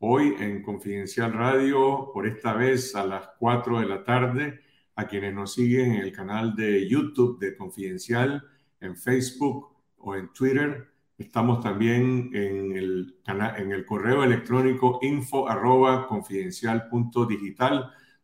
[0.00, 4.60] hoy en Confidencial Radio, por esta vez a las 4 de la tarde,
[4.94, 8.44] a quienes nos siguen en el canal de YouTube de Confidencial,
[8.80, 10.88] en Facebook o en Twitter.
[11.16, 15.46] Estamos también en el, en el correo electrónico info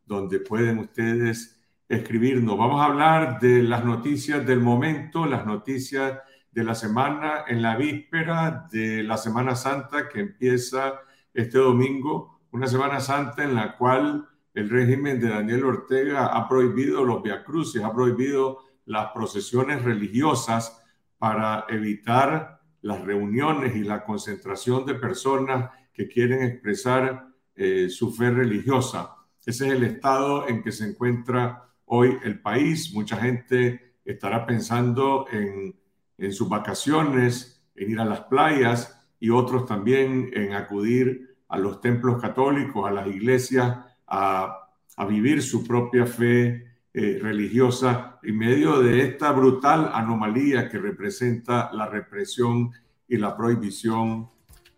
[0.06, 2.56] donde pueden ustedes escribirnos.
[2.56, 6.20] Vamos a hablar de las noticias del momento, las noticias
[6.52, 11.00] de la semana en la víspera de la Semana Santa que empieza
[11.34, 17.04] este domingo, una Semana Santa en la cual el régimen de Daniel Ortega ha prohibido
[17.04, 20.80] los viacrucis, ha prohibido las procesiones religiosas
[21.18, 28.30] para evitar las reuniones y la concentración de personas que quieren expresar eh, su fe
[28.30, 29.16] religiosa.
[29.44, 32.92] Ese es el estado en que se encuentra hoy el país.
[32.94, 35.74] Mucha gente estará pensando en,
[36.18, 41.80] en sus vacaciones, en ir a las playas y otros también en acudir a los
[41.80, 48.82] templos católicos, a las iglesias, a, a vivir su propia fe eh, religiosa en medio
[48.82, 52.70] de esta brutal anomalía que representa la represión
[53.08, 54.28] y la prohibición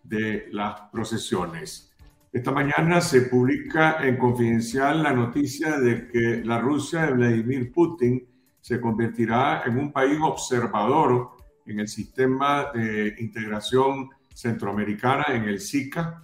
[0.04, 1.92] de las procesiones.
[2.32, 8.24] Esta mañana se publica en Confidencial la noticia de que la Rusia de Vladimir Putin
[8.60, 11.30] se convertirá en un país observador
[11.66, 16.22] en el sistema de integración centroamericana, en el SICA,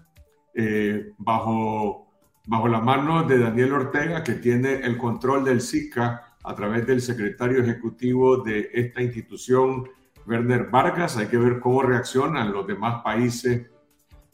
[0.54, 2.12] eh, bajo
[2.46, 7.00] bajo la mano de Daniel Ortega, que tiene el control del SICA a través del
[7.00, 9.88] secretario ejecutivo de esta institución,
[10.26, 11.16] Werner Vargas.
[11.16, 13.70] Hay que ver cómo reaccionan los demás países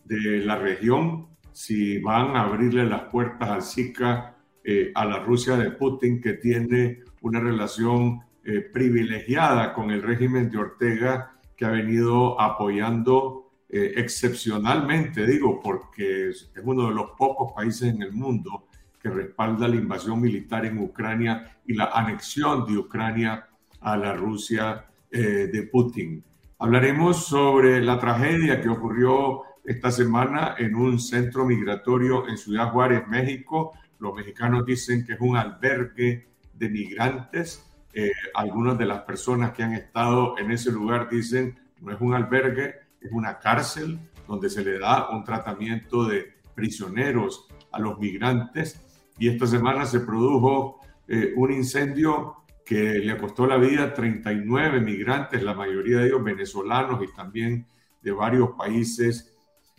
[0.04, 5.56] de la región, si van a abrirle las puertas al SICA eh, a la Rusia
[5.56, 11.70] de Putin, que tiene una relación eh, privilegiada con el régimen de Ortega, que ha
[11.70, 18.68] venido apoyando eh, excepcionalmente, digo, porque es uno de los pocos países en el mundo
[19.00, 23.46] que respalda la invasión militar en Ucrania y la anexión de Ucrania
[23.80, 26.24] a la Rusia eh, de Putin.
[26.58, 33.06] Hablaremos sobre la tragedia que ocurrió esta semana en un centro migratorio en Ciudad Juárez,
[33.06, 33.72] México.
[33.98, 37.64] Los mexicanos dicen que es un albergue de migrantes.
[37.92, 42.14] Eh, algunas de las personas que han estado en ese lugar dicen no es un
[42.14, 48.84] albergue, es una cárcel donde se le da un tratamiento de prisioneros a los migrantes.
[49.18, 54.80] Y esta semana se produjo eh, un incendio que le costó la vida a 39
[54.80, 57.66] migrantes, la mayoría de ellos venezolanos y también
[58.02, 59.34] de varios países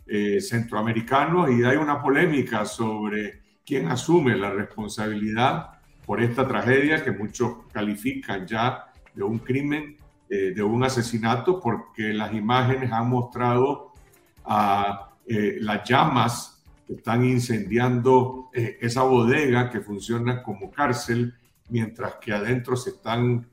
[0.06, 1.50] eh, centroamericanos.
[1.50, 8.44] Y hay una polémica sobre quién asume la responsabilidad por esta tragedia que muchos califican
[8.44, 9.96] ya de un crimen
[10.32, 13.90] eh, de un asesinato porque las imágenes han mostrado
[14.44, 21.34] a eh, las llamas que están incendiando eh, esa bodega que funciona como cárcel,
[21.68, 23.48] mientras que adentro se están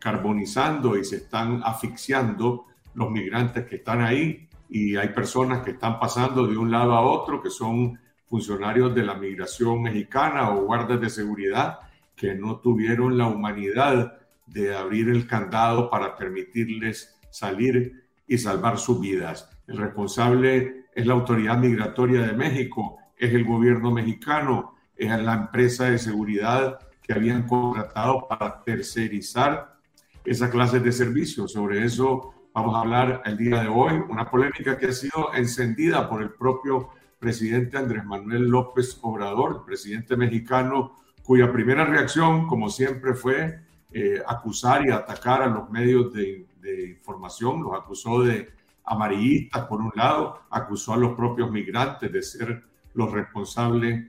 [0.00, 2.64] carbonizando y se están asfixiando
[2.94, 4.48] los migrantes que están ahí.
[4.70, 9.02] Y hay personas que están pasando de un lado a otro que son funcionarios de
[9.02, 11.80] la migración mexicana o guardas de seguridad
[12.16, 14.17] que no tuvieron la humanidad
[14.48, 19.48] de abrir el candado para permitirles salir y salvar sus vidas.
[19.66, 25.90] El responsable es la Autoridad Migratoria de México, es el gobierno mexicano, es la empresa
[25.90, 29.78] de seguridad que habían contratado para tercerizar
[30.24, 31.52] esa clase de servicios.
[31.52, 36.08] Sobre eso vamos a hablar el día de hoy, una polémica que ha sido encendida
[36.08, 43.14] por el propio presidente Andrés Manuel López Obrador, presidente mexicano, cuya primera reacción, como siempre,
[43.14, 43.60] fue
[43.92, 46.46] eh, acusar y atacar a los medios de,
[46.90, 48.50] información, los acusó de
[48.84, 52.62] amarillistas por un lado, acusó a los propios migrantes de ser
[52.92, 54.06] los responsables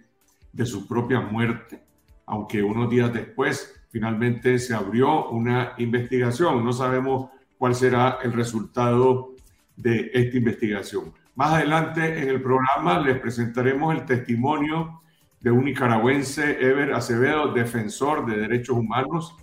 [0.51, 1.81] de su propia muerte,
[2.25, 6.65] aunque unos días después finalmente se abrió una investigación.
[6.65, 9.35] No sabemos cuál será el resultado
[9.77, 11.13] de esta investigación.
[11.35, 15.01] Más adelante en el programa les presentaremos el testimonio
[15.39, 19.37] de un nicaragüense, Ever Acevedo, defensor de derechos humanos,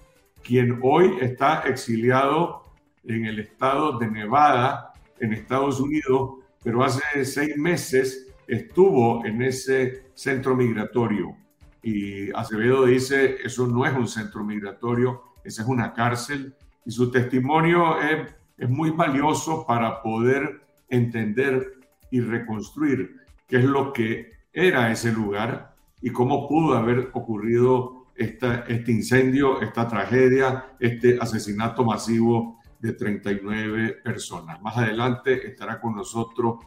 [0.46, 2.62] quien hoy está exiliado
[3.04, 10.04] en el estado de Nevada, en Estados Unidos, pero hace seis meses estuvo en ese
[10.14, 11.37] centro migratorio.
[11.82, 16.54] Y Acevedo dice, eso no es un centro migratorio, esa es una cárcel.
[16.84, 21.81] Y su testimonio es, es muy valioso para poder entender
[22.12, 23.16] y reconstruir
[23.48, 29.87] qué es lo que era ese lugar y cómo pudo haber ocurrido este incendio, esta
[29.87, 34.61] tragedia, este asesinato masivo de 39 personas.
[34.63, 36.65] Más adelante estará con nosotros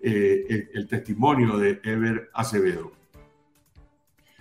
[0.00, 2.92] el, el testimonio de Ever Acevedo.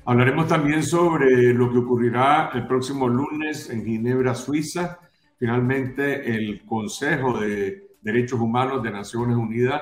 [0.06, 5.00] Hablaremos también sobre lo que ocurrirá el próximo lunes en Ginebra, Suiza.
[5.40, 9.82] Finalmente, el Consejo de Derechos Humanos de Naciones Unidas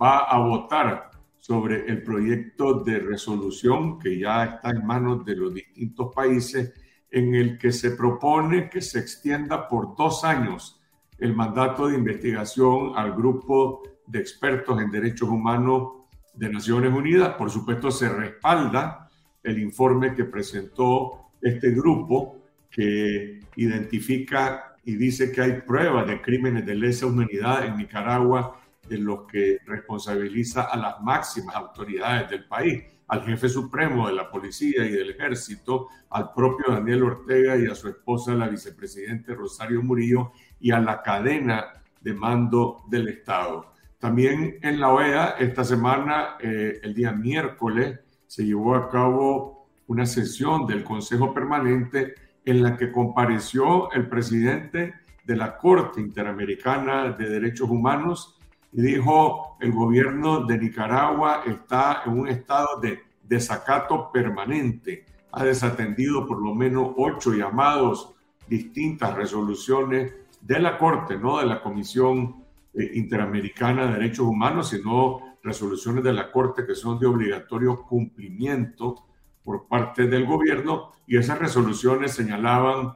[0.00, 1.10] va a votar
[1.48, 6.74] sobre el proyecto de resolución que ya está en manos de los distintos países,
[7.10, 10.78] en el que se propone que se extienda por dos años
[11.18, 15.92] el mandato de investigación al grupo de expertos en derechos humanos
[16.34, 17.34] de Naciones Unidas.
[17.36, 19.08] Por supuesto, se respalda
[19.42, 26.66] el informe que presentó este grupo que identifica y dice que hay pruebas de crímenes
[26.66, 32.82] de lesa humanidad en Nicaragua de los que responsabiliza a las máximas autoridades del país,
[33.08, 37.74] al jefe supremo de la policía y del ejército, al propio Daniel Ortega y a
[37.74, 41.66] su esposa, la vicepresidente Rosario Murillo, y a la cadena
[42.00, 43.72] de mando del Estado.
[43.98, 50.06] También en la OEA, esta semana, eh, el día miércoles, se llevó a cabo una
[50.06, 52.14] sesión del Consejo Permanente
[52.44, 54.94] en la que compareció el presidente
[55.24, 58.37] de la Corte Interamericana de Derechos Humanos
[58.72, 65.04] dijo el gobierno de Nicaragua está en un estado de desacato permanente.
[65.32, 68.14] Ha desatendido por lo menos ocho llamados,
[68.48, 72.44] distintas resoluciones de la Corte, no de la Comisión
[72.74, 79.04] eh, Interamericana de Derechos Humanos, sino resoluciones de la Corte que son de obligatorio cumplimiento
[79.42, 82.94] por parte del gobierno y esas resoluciones señalaban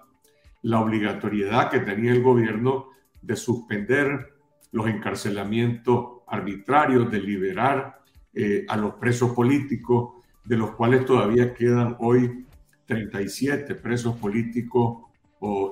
[0.63, 2.89] la obligatoriedad que tenía el gobierno
[3.21, 4.31] de suspender
[4.73, 8.01] los encarcelamientos arbitrarios, de liberar
[8.35, 10.15] eh, a los presos políticos,
[10.45, 12.47] de los cuales todavía quedan hoy
[12.87, 15.05] 37 presos políticos,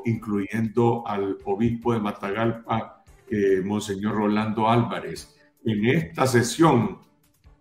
[0.05, 5.37] incluyendo al obispo de Matagalpa, eh, Monseñor Rolando Álvarez.
[5.64, 6.99] En esta sesión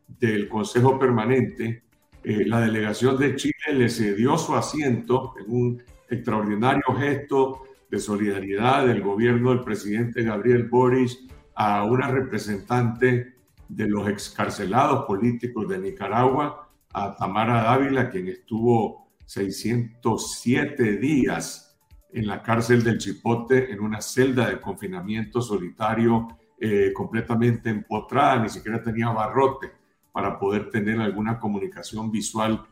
[0.08, 1.84] del Consejo Permanente,
[2.24, 8.86] eh, la delegación de Chile le cedió su asiento en un extraordinario gesto de solidaridad
[8.86, 11.26] del gobierno del presidente Gabriel Boris
[11.56, 13.36] a una representante
[13.68, 21.78] de los excarcelados políticos de Nicaragua, a Tamara Dávila, quien estuvo 607 días
[22.12, 26.28] en la cárcel del Chipote en una celda de confinamiento solitario
[26.60, 29.72] eh, completamente empotrada, ni siquiera tenía barrote
[30.12, 32.66] para poder tener alguna comunicación visual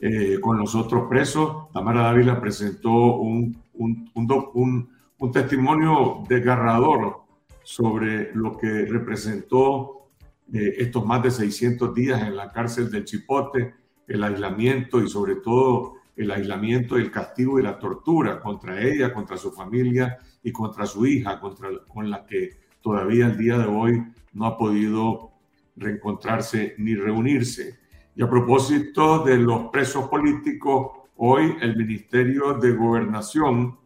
[0.00, 1.70] eh, con los otros presos.
[1.72, 7.22] Tamara Dávila presentó un, un, un, un, testimonio desgarrador
[7.62, 10.08] sobre lo que representó
[10.52, 13.74] eh, estos más de 600 días en la cárcel del Chipote,
[14.08, 19.36] el aislamiento y sobre todo el aislamiento, el castigo y la tortura contra ella, contra
[19.36, 22.50] su familia y contra su hija, contra, con la que
[22.82, 24.02] todavía el día de hoy
[24.32, 25.30] no ha podido
[25.76, 27.78] reencontrarse ni reunirse.
[28.14, 33.78] Y a propósito de los presos políticos, hoy el Ministerio de Gobernación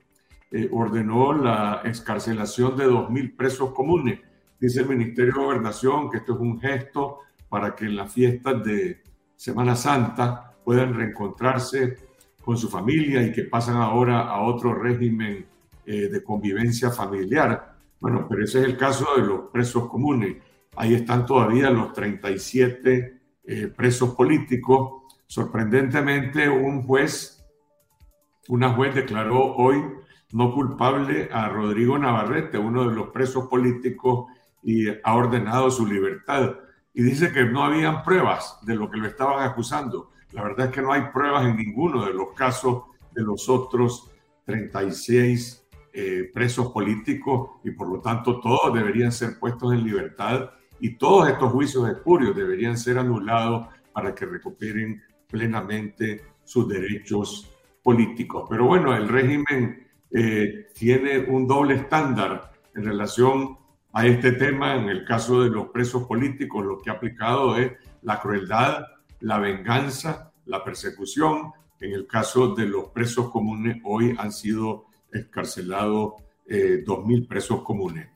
[0.50, 4.21] eh, ordenó la excarcelación de 2.000 presos comunes.
[4.59, 7.19] Dice el Ministerio de Gobernación que esto es un gesto
[7.49, 9.03] para que en las fiestas de
[9.37, 11.97] Semana Santa puedan reencontrarse
[12.43, 15.47] con su familia y que pasan ahora a otro régimen
[15.85, 20.37] eh, de convivencia familiar bueno, pero ese es el caso de los presos comunes.
[20.77, 25.05] Ahí están todavía los 37 eh, presos políticos.
[25.27, 27.35] Sorprendentemente, un juez,
[28.48, 29.82] una juez declaró hoy
[30.32, 34.26] no culpable a Rodrigo Navarrete, uno de los presos políticos,
[34.62, 36.56] y ha ordenado su libertad.
[36.93, 40.10] Y dice que no habían pruebas de lo que lo estaban acusando.
[40.32, 44.10] La verdad es que no hay pruebas en ninguno de los casos de los otros
[44.44, 50.98] 36 eh, presos políticos y por lo tanto todos deberían ser puestos en libertad y
[50.98, 57.56] todos estos juicios espurios deberían ser anulados para que recuperen plenamente sus derechos
[57.86, 58.48] políticos.
[58.50, 63.58] Pero bueno, el régimen eh, tiene un doble estándar en relación
[63.93, 64.74] a este tema.
[64.74, 67.70] En el caso de los presos políticos, lo que ha aplicado es
[68.02, 68.86] la crueldad,
[69.20, 71.52] la venganza, la persecución.
[71.78, 78.08] En el caso de los presos comunes, hoy han sido escarcelado eh, 2.000 presos comunes.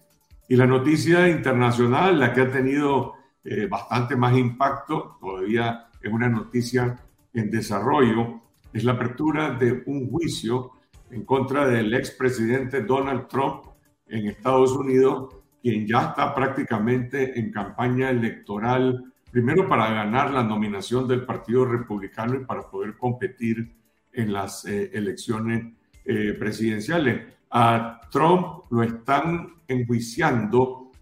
[0.49, 6.29] Y la noticia internacional, la que ha tenido eh, bastante más impacto, todavía es una
[6.29, 6.99] noticia
[7.33, 10.73] en desarrollo, es la apertura de un juicio
[11.11, 13.65] en contra del expresidente Donald Trump
[14.07, 21.07] en Estados Unidos, quien ya está prácticamente en campaña electoral, primero para ganar la nominación
[21.07, 23.73] del Partido Republicano y para poder competir
[24.13, 25.73] en las eh, elecciones
[26.05, 27.23] eh, presidenciales.
[27.51, 30.93] A Trump lo están enjuiciando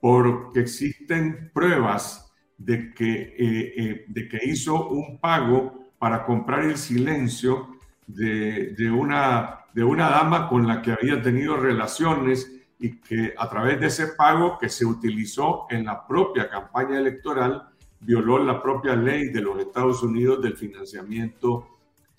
[0.00, 7.78] porque existen pruebas de que, eh, de que hizo un pago para comprar el silencio
[8.06, 13.80] de, una, de una dama con la que había tenido relaciones y que a través
[13.80, 17.70] de ese pago que se utilizó en la propia campaña electoral,
[18.00, 21.68] violó la propia ley de los Estados Unidos del financiamiento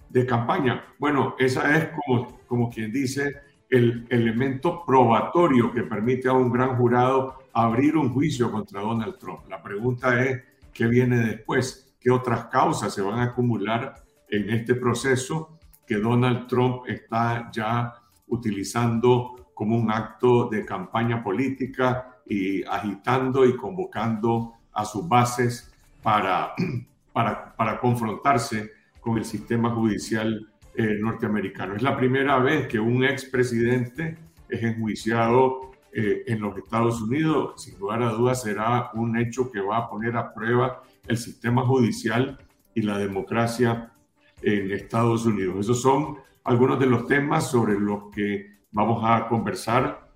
[0.09, 0.83] de campaña.
[0.97, 3.35] Bueno, esa es como, como quien dice
[3.69, 9.41] el elemento probatorio que permite a un gran jurado abrir un juicio contra Donald Trump.
[9.47, 10.41] La pregunta es,
[10.73, 11.94] ¿qué viene después?
[12.05, 13.95] ¿Qué otras causas se van a acumular
[14.29, 15.57] en este proceso
[15.87, 17.95] que Donald Trump está ya
[18.27, 26.53] utilizando como un acto de campaña política y agitando y convocando a sus bases para,
[27.11, 28.71] para, para confrontarse
[29.01, 31.73] con el sistema judicial eh, norteamericano.
[31.75, 34.15] Es la primera vez que un expresidente
[34.47, 37.63] es enjuiciado eh, en los Estados Unidos.
[37.63, 41.65] Sin lugar a dudas será un hecho que va a poner a prueba el sistema
[41.65, 42.37] judicial
[42.73, 43.93] y la democracia
[44.41, 45.57] en Estados Unidos.
[45.59, 50.11] Esos son algunos de los temas sobre los que vamos a conversar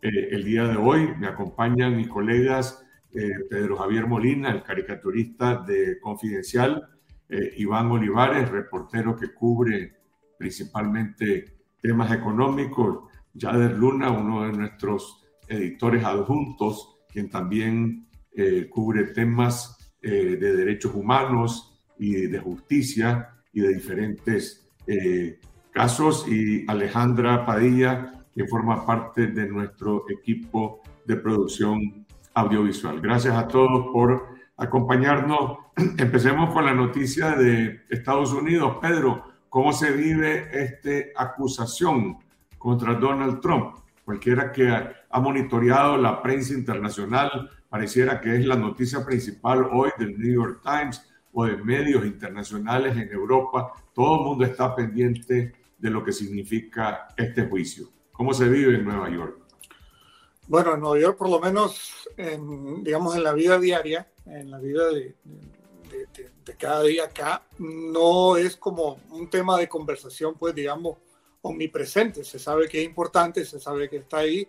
[0.00, 1.14] eh, el día de hoy.
[1.18, 2.80] Me acompañan mis colegas
[3.48, 6.94] Pedro Javier Molina, el caricaturista de Confidencial,
[7.28, 9.94] eh, Iván Olivares, reportero que cubre
[10.38, 19.73] principalmente temas económicos, Yader Luna, uno de nuestros editores adjuntos, quien también eh, cubre temas
[20.04, 24.60] eh, de derechos humanos y de justicia y de diferentes
[25.70, 33.00] casos, y Alejandra Padilla, que forma parte de nuestro equipo de producción audiovisual.
[33.00, 35.58] Gracias a todos por acompañarnos.
[35.98, 38.78] Empecemos con la noticia de Estados Unidos.
[38.80, 42.18] Pedro, ¿cómo se vive esta acusación
[42.58, 43.76] contra Donald Trump?
[44.04, 50.16] Cualquiera que ha monitoreado la prensa internacional, pareciera que es la noticia principal hoy del
[50.16, 51.02] New York Times
[51.32, 53.72] o de medios internacionales en Europa.
[53.92, 57.88] Todo el mundo está pendiente de lo que significa este juicio.
[58.12, 59.38] ¿Cómo se vive en Nueva York?
[60.46, 64.60] Bueno, en Nueva York, por lo menos, en, digamos, en la vida diaria, en la
[64.60, 65.16] vida de,
[66.56, 70.98] cada día acá, no es como un tema de conversación, pues, digamos,
[71.42, 72.22] omnipresente.
[72.22, 74.46] Se sabe que es importante, se sabe que está ahí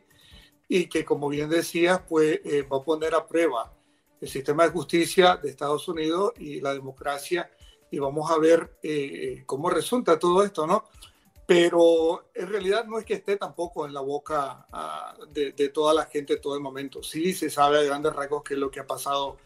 [0.68, 3.74] y que, como bien decías, pues, eh, va a poner a prueba
[4.22, 7.52] el sistema de justicia de Estados Unidos y la democracia
[7.92, 10.86] y vamos a ver eh, cómo resulta todo esto, ¿no?
[11.46, 16.06] pero en realidad no es que esté tampoco en la boca ah, de, toda la
[16.06, 17.04] gente todo el momento.
[17.04, 19.38] Sí se sabe a grandes rasgos qué es lo que ha pasado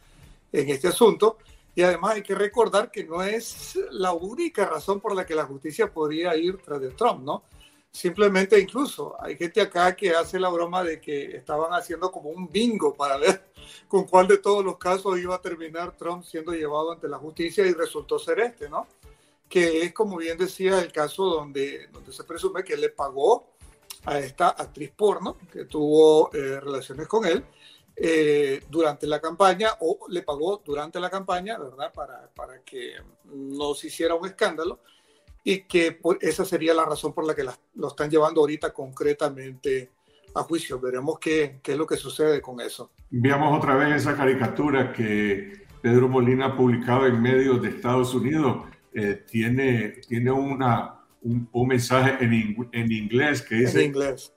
[0.51, 1.37] en este asunto.
[1.75, 5.45] Y además hay que recordar que no es la única razón por la que la
[5.45, 7.43] justicia podría ir tras de Trump, ¿no?
[7.91, 12.47] Simplemente incluso hay gente acá que hace la broma de que estaban haciendo como un
[12.49, 13.51] bingo para ver
[13.87, 17.65] con cuál de todos los casos iba a terminar Trump siendo llevado ante la justicia
[17.65, 18.87] y resultó ser este, ¿no?
[19.49, 23.47] que es, como bien decía, el caso donde, donde se presume que le pagó
[24.05, 27.43] a esta actriz porno que tuvo eh, relaciones con él
[27.95, 31.91] eh, durante la campaña o le pagó durante la campaña, ¿verdad?
[31.91, 32.93] Para, para que
[33.25, 34.79] no se hiciera un escándalo
[35.49, 39.89] y que esa sería la razón por la que lo están llevando ahorita concretamente
[40.35, 40.79] a juicio.
[40.79, 42.91] Veremos qué, qué es lo que sucede con eso.
[43.09, 48.67] Veamos otra vez esa caricatura que Pedro Molina ha publicado en medios de Estados Unidos
[48.93, 54.31] eh, tiene, tiene una, un, un mensaje en, en, inglés que dice, en inglés.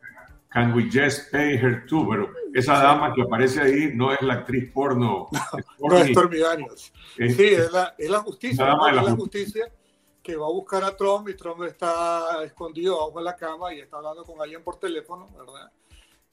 [0.49, 2.09] Can we just pay her too?
[2.09, 5.29] Pero esa dama que aparece ahí no es la actriz porno.
[5.79, 6.91] No, es Stormy Daniels.
[7.19, 8.65] sí, es la, es la justicia.
[8.65, 9.71] La, es la justicia
[10.23, 13.81] que va a buscar a Trump y Trump está escondido abajo de la cama y
[13.81, 15.71] está hablando con alguien por teléfono, ¿verdad?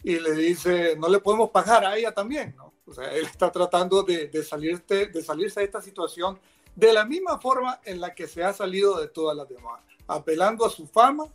[0.04, 2.74] Y le dice, no le podemos pagar a ella también, ¿no?
[2.86, 6.40] O sea, él está tratando de, de, salirte, de salirse de esta situación
[6.76, 10.66] de la misma forma en la que se ha salido de todas las demás, apelando
[10.66, 11.26] a su fama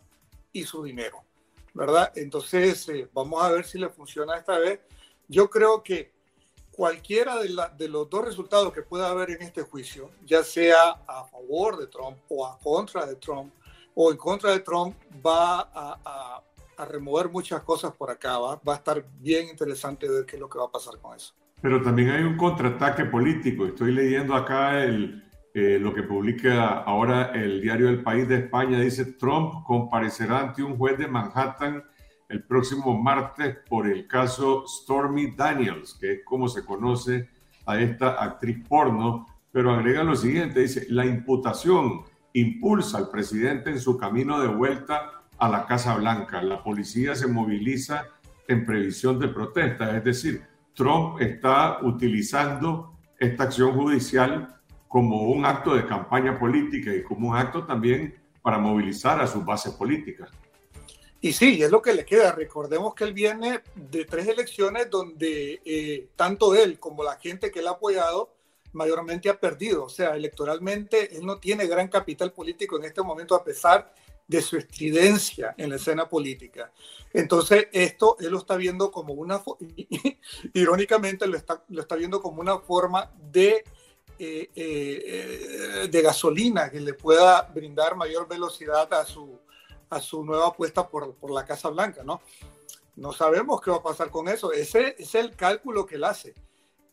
[0.51, 1.23] y su dinero,
[1.73, 2.11] ¿verdad?
[2.15, 4.79] Entonces, eh, vamos a ver si le funciona esta vez.
[5.27, 6.14] Yo creo que
[6.75, 11.23] cualquiera de, de, los dos resultados que pueda haber en este juicio, ya sea a
[11.23, 13.53] favor de Trump o a contra de Trump,
[13.93, 16.41] o en contra de Trump, va a,
[16.77, 18.37] a, remover muchas cosas por acá.
[18.37, 18.59] ¿va?
[18.67, 21.33] va a estar bien interesante ver qué es lo que va a pasar con eso.
[21.61, 23.65] Pero también hay un contraataque político.
[23.65, 28.77] Estoy leyendo acá el, eh, lo que publica ahora el diario El País de España
[28.81, 31.81] dice Trump comparecerá ante un juez de Manhattan
[32.29, 37.29] el próximo martes por el caso Stormy Daniels, que es como se conoce
[37.65, 42.03] a esta actriz porno, pero agrega lo siguiente, dice, la imputación
[42.33, 46.41] impulsa al presidente en su camino de vuelta a la Casa Blanca.
[46.41, 48.07] La policía se moviliza
[48.47, 55.73] en previsión de protestas, es decir, Trump está utilizando esta acción judicial como un acto
[55.73, 60.29] de campaña política y como un acto también para movilizar a sus bases políticas.
[61.25, 62.33] Y sí, es lo que le queda.
[62.33, 67.61] Recordemos que él viene de tres elecciones donde eh, tanto él como la gente que
[67.61, 68.29] él ha apoyado
[68.73, 69.85] mayormente ha perdido.
[69.85, 73.91] O sea, electoralmente él no tiene gran capital político en este momento a pesar
[74.27, 76.71] de su estridencia en la escena política.
[77.11, 79.41] Entonces, esto él lo está viendo como una,
[80.53, 83.63] irónicamente lo está, lo está viendo como una forma de,
[84.19, 89.39] eh, eh, de gasolina que le pueda brindar mayor velocidad a su,
[89.89, 92.21] a su nueva apuesta por, por la Casa Blanca, ¿no?
[92.95, 94.51] No sabemos qué va a pasar con eso.
[94.51, 96.33] Ese es el cálculo que él hace,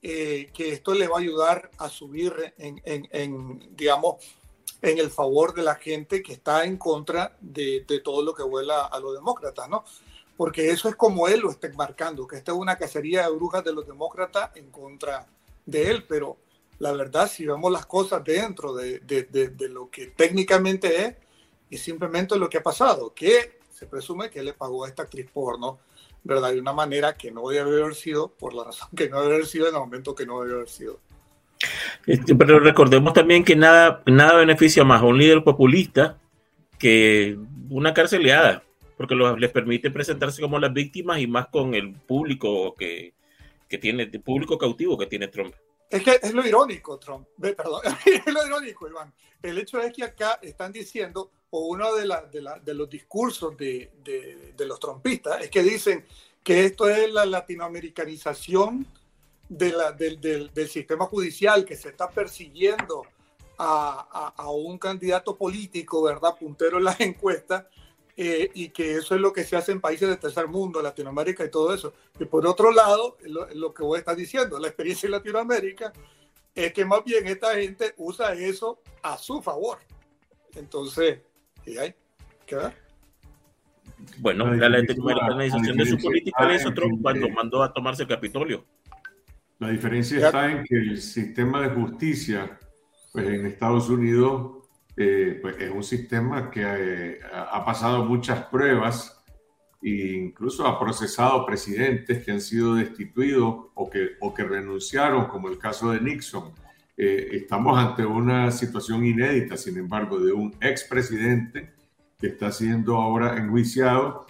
[0.03, 4.17] eh, que esto le va a ayudar a subir en, digamos,
[4.81, 8.87] en el favor de la gente que está en contra de, todo lo que vuela
[8.87, 9.85] a los demócratas, ¿no?
[10.37, 13.63] Porque eso es como él lo está marcando, que esta es una cacería de brujas
[13.63, 15.29] de los demócratas en contra
[15.67, 16.39] de él, pero
[16.81, 21.15] la verdad, si vemos las cosas dentro de, de, de lo que técnicamente es,
[21.73, 25.27] y simplemente lo que ha pasado, que se presume que le pagó a esta actriz
[25.33, 25.79] porno,
[26.23, 26.53] ¿verdad?
[26.53, 29.47] De una manera que no debe haber sido, por la razón que no debe haber
[29.47, 31.01] sido en el momento que no debe haber sido.
[32.07, 36.19] Este, pero recordemos también que nada, nada beneficia más a un líder populista
[36.79, 37.39] que
[37.71, 38.63] una carceleada,
[38.99, 43.15] porque los, les permite presentarse como las víctimas y más con el público que,
[43.67, 45.55] que tiene, el público cautivo que tiene Trump.
[45.89, 49.11] Es que es lo irónico, Trump, perdón, es lo irónico, Iván.
[49.43, 52.89] El hecho es que acá están diciendo, o uno de, la, de, la, de los
[52.89, 56.07] discursos de, de, los trompistas es que dicen
[56.43, 58.87] que esto es la latinoamericanización
[59.51, 63.05] la, del, del, sistema judicial, que se está persiguiendo
[63.59, 66.37] a, a, a, un candidato político, ¿verdad?
[66.41, 67.67] Puntero en las encuestas,
[68.17, 71.45] eh, y que eso es lo que se hace en países del tercer mundo, Latinoamérica
[71.45, 71.93] y todo eso.
[72.19, 75.93] Y por otro lado, lo, lo que vos estás diciendo, la experiencia en Latinoamérica,
[76.55, 79.81] es que más bien esta gente usa eso a su favor.
[80.55, 81.21] Entonces,
[81.67, 81.95] ¿Y hay?
[84.19, 88.65] Bueno, la, la latinoamericanización de su política hizo Trump cuando mandó a tomarse el Capitolio.
[89.59, 92.59] La diferencia está en que el sistema de justicia,
[93.13, 94.63] pues en Estados Unidos,
[94.97, 99.23] eh, pues es un sistema que eh, ha pasado muchas pruebas
[99.83, 105.49] e incluso ha procesado presidentes que han sido destituidos o que, o que renunciaron, como
[105.49, 106.53] el caso de Nixon.
[106.97, 111.73] Eh, estamos ante una situación inédita, sin embargo, de un expresidente
[112.19, 114.27] que está siendo ahora enjuiciado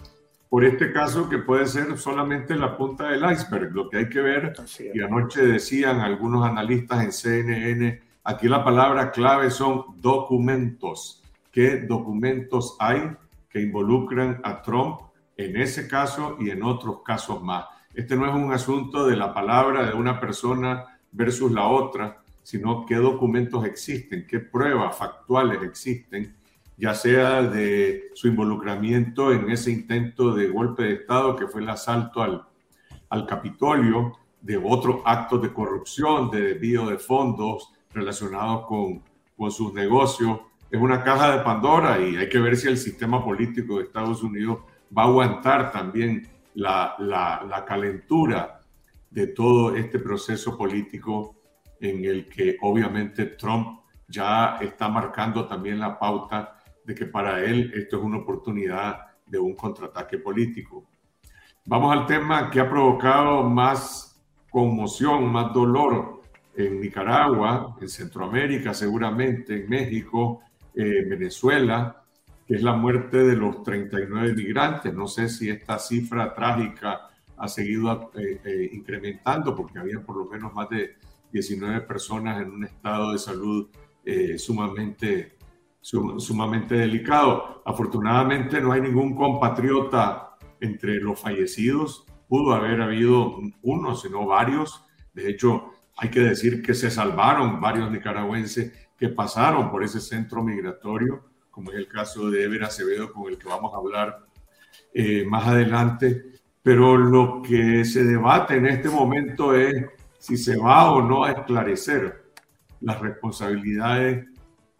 [0.53, 3.73] por este caso que puede ser solamente la punta del iceberg.
[3.73, 4.53] Lo que hay que ver,
[4.93, 11.23] y anoche decían algunos analistas en CNN, aquí la palabra clave son documentos.
[11.51, 13.01] ¿Qué documentos hay
[13.49, 14.99] que involucran a Trump
[15.37, 17.65] en ese caso y en otros casos más?
[17.91, 22.85] Este no es un asunto de la palabra de una persona versus la otra, sino
[22.85, 26.35] qué documentos existen, qué pruebas factuales existen,
[26.77, 31.69] ya sea de su involucramiento en ese intento de golpe de Estado que fue el
[31.69, 32.45] asalto al,
[33.09, 39.01] al Capitolio, de otros actos de corrupción, de desvío de fondos relacionados con,
[39.37, 40.41] con sus negocios.
[40.69, 44.21] Es una caja de Pandora y hay que ver si el sistema político de Estados
[44.21, 44.59] Unidos
[44.95, 48.59] va a aguantar también la, la, la calentura
[49.09, 51.35] de todo este proceso político
[51.83, 57.73] en el que obviamente Trump ya está marcando también la pauta de que para él
[57.75, 60.85] esto es una oportunidad de un contraataque político.
[61.65, 66.21] Vamos al tema que ha provocado más conmoción, más dolor
[66.55, 70.41] en Nicaragua, en Centroamérica seguramente, en México,
[70.73, 72.01] eh, Venezuela,
[72.47, 74.93] que es la muerte de los 39 migrantes.
[74.93, 80.25] No sé si esta cifra trágica ha seguido eh, eh, incrementando porque había por lo
[80.25, 80.95] menos más de
[81.33, 83.67] 19 personas en un estado de salud
[84.05, 85.37] eh, sumamente,
[85.81, 87.63] sumamente delicado.
[87.65, 92.05] Afortunadamente no hay ningún compatriota entre los fallecidos.
[92.27, 94.85] Pudo haber habido uno, sino varios.
[95.13, 100.43] De hecho, hay que decir que se salvaron varios nicaragüenses que pasaron por ese centro
[100.43, 104.19] migratorio, como es el caso de Ever Acevedo, con el que vamos a hablar
[104.93, 106.25] eh, más adelante.
[106.61, 109.85] Pero lo que se debate en este momento es
[110.23, 112.31] si se va o no a esclarecer
[112.79, 114.25] las responsabilidades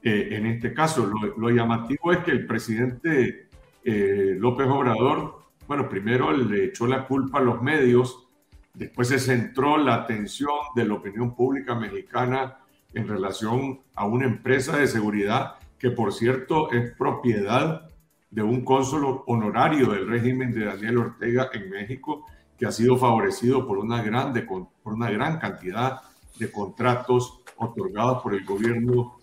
[0.02, 1.12] eh, en este caso.
[1.36, 3.50] Lo, llamativo es que el presidente
[3.84, 8.26] eh, López Obrador, bueno, primero le echó la culpa a los medios,
[8.74, 12.60] después se centró la atención de la opinión pública mexicana
[12.94, 17.90] en relación a una empresa de seguridad que, por cierto, es propiedad
[18.32, 22.26] de un cónsul honorario del régimen de Daniel Ortega en México
[22.64, 26.00] que ha sido favorecido por una, grande, por una gran cantidad
[26.40, 29.18] de contratos otorgados por el gobierno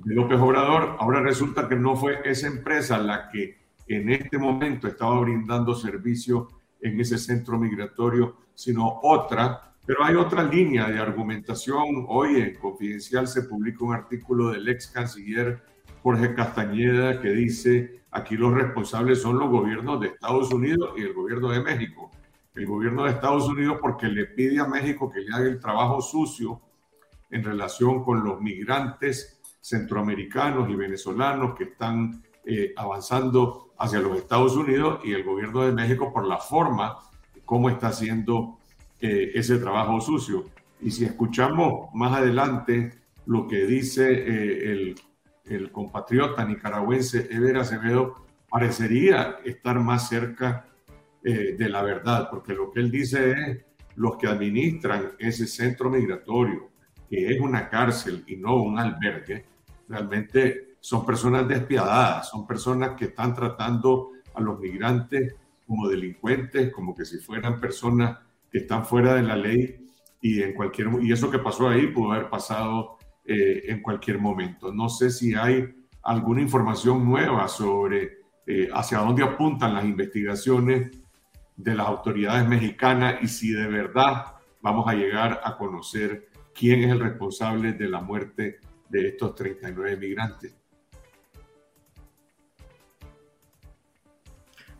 [0.00, 0.96] de López Obrador.
[0.98, 6.48] Ahora resulta que no fue esa empresa la que en este momento estaba brindando servicio
[6.80, 9.72] en ese centro migratorio, sino otra.
[9.86, 12.06] Pero hay otra línea de argumentación.
[12.08, 15.62] Hoy en Confidencial se publica un artículo del ex canciller
[16.02, 21.12] Jorge Castañeda que dice, aquí los responsables son los gobiernos de Estados Unidos y el
[21.12, 22.10] gobierno de México.
[22.60, 26.02] El gobierno de Estados Unidos porque le pide a México que le haga el trabajo
[26.02, 26.60] sucio
[27.30, 34.56] en relación con los migrantes centroamericanos y venezolanos que están eh, avanzando hacia los Estados
[34.56, 36.98] Unidos y el gobierno de México por la forma
[37.46, 38.58] como está haciendo
[39.00, 40.44] eh, ese trabajo sucio.
[40.82, 42.92] Y si escuchamos más adelante
[43.24, 44.94] lo que dice eh, el
[45.44, 50.66] el compatriota nicaragüense Ever Acevedo parecería estar más cerca
[51.22, 53.64] eh, de la verdad, porque lo que él dice es
[53.96, 56.70] los que administran ese centro migratorio,
[57.08, 59.44] que es una cárcel y no un albergue,
[59.88, 65.34] realmente son personas despiadadas, son personas que están tratando a los migrantes
[65.66, 68.18] como delincuentes, como que si fueran personas
[68.50, 69.86] que están fuera de la ley
[70.20, 74.72] y en cualquier y eso que pasó ahí pudo haber pasado eh, en cualquier momento.
[74.72, 75.68] No sé si hay
[76.02, 80.90] alguna información nueva sobre eh, hacia dónde apuntan las investigaciones
[81.62, 86.90] de las autoridades mexicanas y si de verdad vamos a llegar a conocer quién es
[86.90, 90.56] el responsable de la muerte de estos 39 migrantes.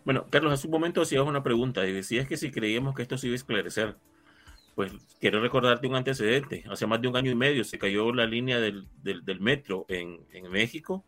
[0.03, 3.17] Bueno, Carlos, hace un momento hacías una pregunta y decías que si creíamos que esto
[3.17, 3.97] se iba a esclarecer
[4.75, 6.63] pues quiero recordarte un antecedente.
[6.69, 8.87] Hace más de un año y medio se cayó la línea del,
[9.39, 11.05] metro en, México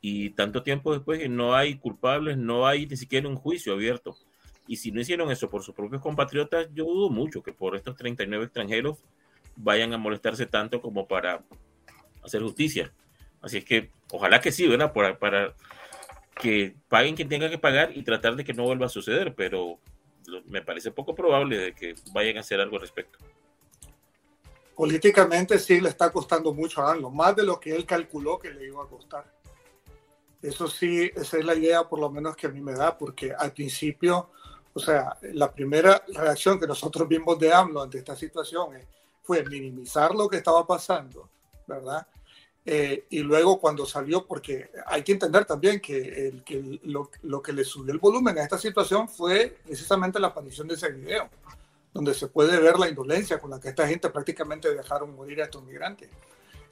[0.00, 4.16] y tanto tiempo después no hay culpables, no hay ni siquiera un juicio abierto.
[4.72, 7.94] Y si no hicieron eso por sus propios compatriotas, yo dudo mucho que por estos
[7.94, 9.04] 39 extranjeros
[9.54, 11.44] vayan a molestarse tanto como para
[12.24, 12.90] hacer justicia.
[13.42, 14.90] Así es que ojalá que sí, ¿verdad?
[14.94, 15.52] Para, para
[16.40, 19.78] que paguen quien tenga que pagar y tratar de que no vuelva a suceder, pero
[20.46, 23.18] me parece poco probable de que vayan a hacer algo al respecto.
[24.74, 28.50] Políticamente sí le está costando mucho a AMLO, más de lo que él calculó que
[28.50, 29.30] le iba a costar.
[30.40, 33.32] Eso sí, esa es la idea por lo menos que a mí me da, porque
[33.32, 34.30] al principio,
[34.74, 38.70] o sea, la primera reacción que nosotros vimos de AMLO ante esta situación
[39.22, 41.28] fue minimizar lo que estaba pasando,
[41.66, 42.06] ¿verdad?
[42.64, 47.42] Eh, y luego cuando salió, porque hay que entender también que, el, que lo, lo,
[47.42, 51.28] que le subió el volumen a esta situación fue precisamente la aparición de ese video,
[51.92, 55.44] donde se puede ver la indolencia con la que esta gente prácticamente dejaron morir a
[55.44, 56.08] estos migrantes.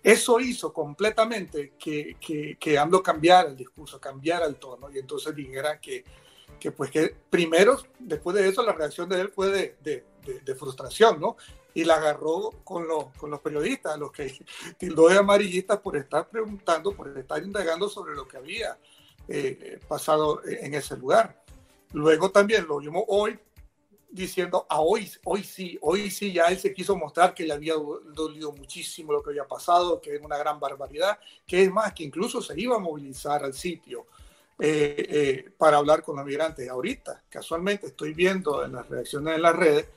[0.03, 5.35] Eso hizo completamente que, que, que AMLO cambiara el discurso, cambiara el tono y entonces
[5.35, 6.05] dijera que,
[6.59, 10.55] que pues que primero, después de eso, la reacción de él fue de, de, de
[10.55, 11.37] frustración, ¿no?
[11.75, 14.35] y la agarró con los, con los periodistas, los que
[14.79, 18.79] tildó de amarillistas por estar preguntando, por estar indagando sobre lo que había
[19.29, 21.43] eh, pasado en ese lugar.
[21.93, 23.39] Luego también lo vimos hoy
[24.11, 27.75] diciendo, ah, hoy, hoy sí, hoy sí ya él se quiso mostrar que le había
[27.75, 32.03] dolido muchísimo lo que había pasado, que es una gran barbaridad, que es más, que
[32.03, 34.07] incluso se iba a movilizar al sitio
[34.63, 36.69] eh, eh, para hablar con los migrantes.
[36.69, 39.89] Ahorita, casualmente, estoy viendo en las reacciones en las redes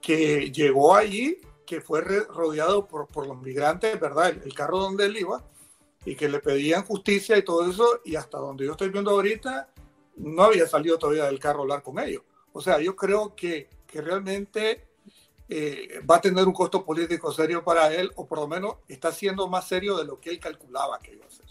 [0.00, 4.34] que llegó allí, que fue rodeado por, los migrantes, ¿verdad?
[4.44, 5.42] El, carro donde él iba,
[6.04, 9.70] y que le pedían justicia y todo eso, y hasta donde yo estoy viendo ahorita,
[10.16, 12.22] no había salido todavía del carro a hablar con ellos.
[12.52, 14.88] O sea, yo creo que, que realmente
[15.48, 19.12] eh, va a tener un costo político serio para él, o por lo menos está
[19.12, 21.41] siendo más serio de lo que él calculaba que iba a ser.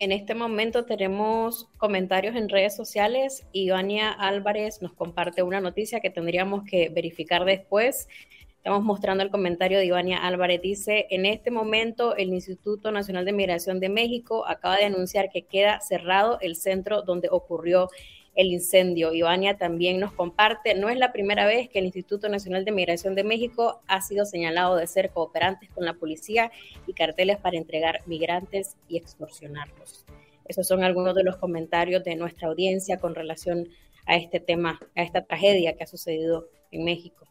[0.00, 3.46] En este momento tenemos comentarios en redes sociales.
[3.52, 8.08] Ivania Álvarez nos comparte una noticia que tendríamos que verificar después.
[8.56, 10.62] Estamos mostrando el comentario de Ivania Álvarez.
[10.62, 15.42] Dice, en este momento el Instituto Nacional de Migración de México acaba de anunciar que
[15.42, 17.90] queda cerrado el centro donde ocurrió
[18.34, 19.12] el incendio.
[19.12, 23.14] Ivania también nos comparte, no es la primera vez que el Instituto Nacional de Migración
[23.14, 26.50] de México ha sido señalado de ser cooperantes con la policía
[26.86, 30.04] y carteles para entregar migrantes y extorsionarlos.
[30.46, 33.68] Esos son algunos de los comentarios de nuestra audiencia con relación
[34.06, 37.26] a este tema, a esta tragedia que ha sucedido en México.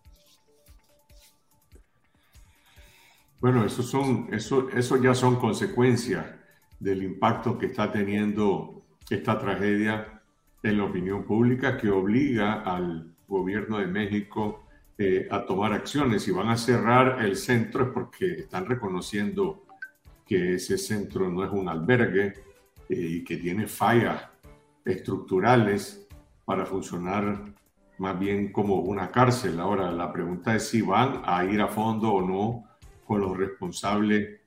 [3.41, 6.25] Bueno, eso, son, eso, eso ya son consecuencias
[6.79, 10.18] del impacto que está teniendo esta tragedia
[10.61, 14.65] en la opinión pública que obliga al gobierno de México
[14.97, 16.23] eh, a tomar acciones.
[16.23, 19.65] Si van a cerrar el centro es porque están reconociendo
[20.25, 22.33] que ese centro no es un albergue
[22.89, 24.23] eh, y que tiene fallas
[24.83, 26.07] estructurales
[26.45, 27.45] para funcionar
[27.99, 29.59] más bien como una cárcel.
[29.59, 32.65] Ahora, la pregunta es si van a ir a fondo o no
[33.05, 34.38] con los responsables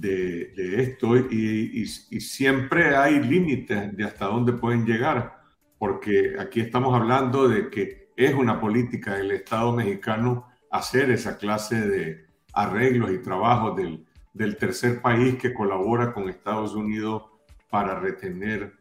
[0.00, 5.40] de, esto y, siempre hay límites de hasta dónde pueden llegar,
[5.78, 11.86] porque aquí estamos hablando de que es una política del Estado mexicano hacer esa clase
[11.86, 17.24] de arreglos y trabajos del, del tercer país que colabora con Estados Unidos
[17.70, 18.72] para retener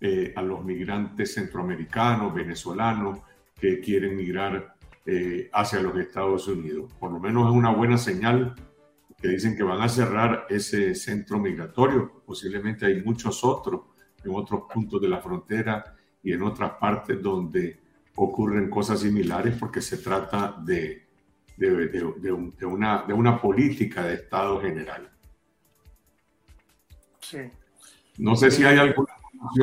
[0.00, 3.20] eh, a los migrantes centroamericanos, venezolanos
[3.60, 4.74] que quieren migrar
[5.06, 6.92] eh, hacia los Estados Unidos.
[6.98, 8.54] Por lo menos es una buena señal
[9.22, 12.22] que dicen que van a cerrar ese centro migratorio.
[12.26, 13.82] Posiblemente hay muchos otros
[14.24, 17.80] en otros puntos de la frontera y en otras partes donde
[18.16, 21.06] ocurren cosas similares porque se trata de,
[21.56, 25.08] de, de, una, de una política de Estado general.
[27.20, 27.38] Sí.
[28.18, 29.12] No sé si hay alguna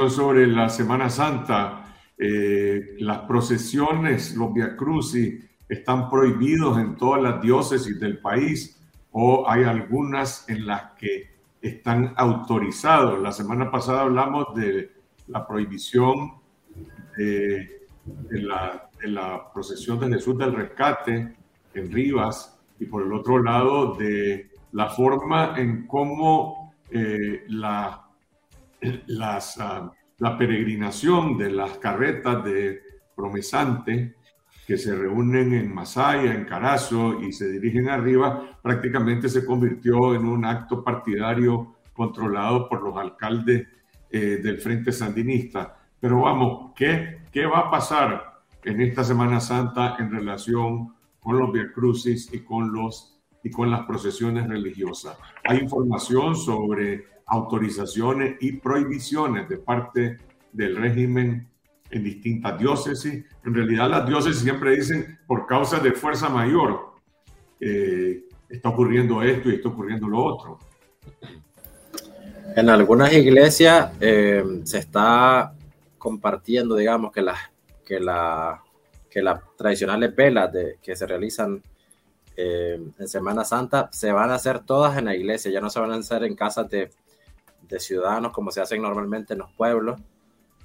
[0.10, 1.98] sobre la Semana Santa.
[2.18, 8.79] Eh, las procesiones, los Via Crucis, están prohibidos en todas las diócesis del país
[9.12, 11.30] o hay algunas en las que
[11.62, 13.20] están autorizados.
[13.20, 14.92] La semana pasada hablamos de
[15.28, 16.34] la prohibición
[17.18, 17.88] de,
[18.32, 21.36] la, procesión de Jesús del Rescate
[21.74, 28.10] en Rivas y por el otro lado de la forma en cómo eh, la
[29.08, 32.82] las, ah, la peregrinación de las carretas de
[33.16, 34.16] promesante
[34.70, 40.28] que se reúnen en Masaya, en Carazo y se dirigen arriba, prácticamente se convirtió en
[40.28, 43.68] un acto partidario controlado por los alcaldes
[44.12, 45.76] eh, del Frente Sandinista.
[46.00, 51.52] Pero vamos, ¿qué, ¿qué va a pasar en esta Semana Santa en relación con los
[51.52, 55.18] Via Crucis y con, los, y con las procesiones religiosas?
[55.46, 60.18] Hay información sobre autorizaciones y prohibiciones de parte
[60.54, 61.49] del régimen
[61.92, 63.26] en distintas diócesis.
[63.46, 66.90] En realidad las diócesis siempre dicen por causa de fuerza mayor
[67.60, 70.60] eh, está ocurriendo esto y está ocurriendo lo otro.
[72.56, 75.54] En algunas iglesias eh, se está
[75.98, 77.38] compartiendo, digamos, que las,
[77.86, 78.62] que la,
[79.10, 81.62] que las tradicionales velas de, que se realizan
[82.36, 85.80] eh, en Semana Santa se van a hacer todas en la iglesia, ya no se
[85.80, 86.90] van a hacer en casas de,
[87.68, 90.00] de ciudadanos como se hacen normalmente en los pueblos.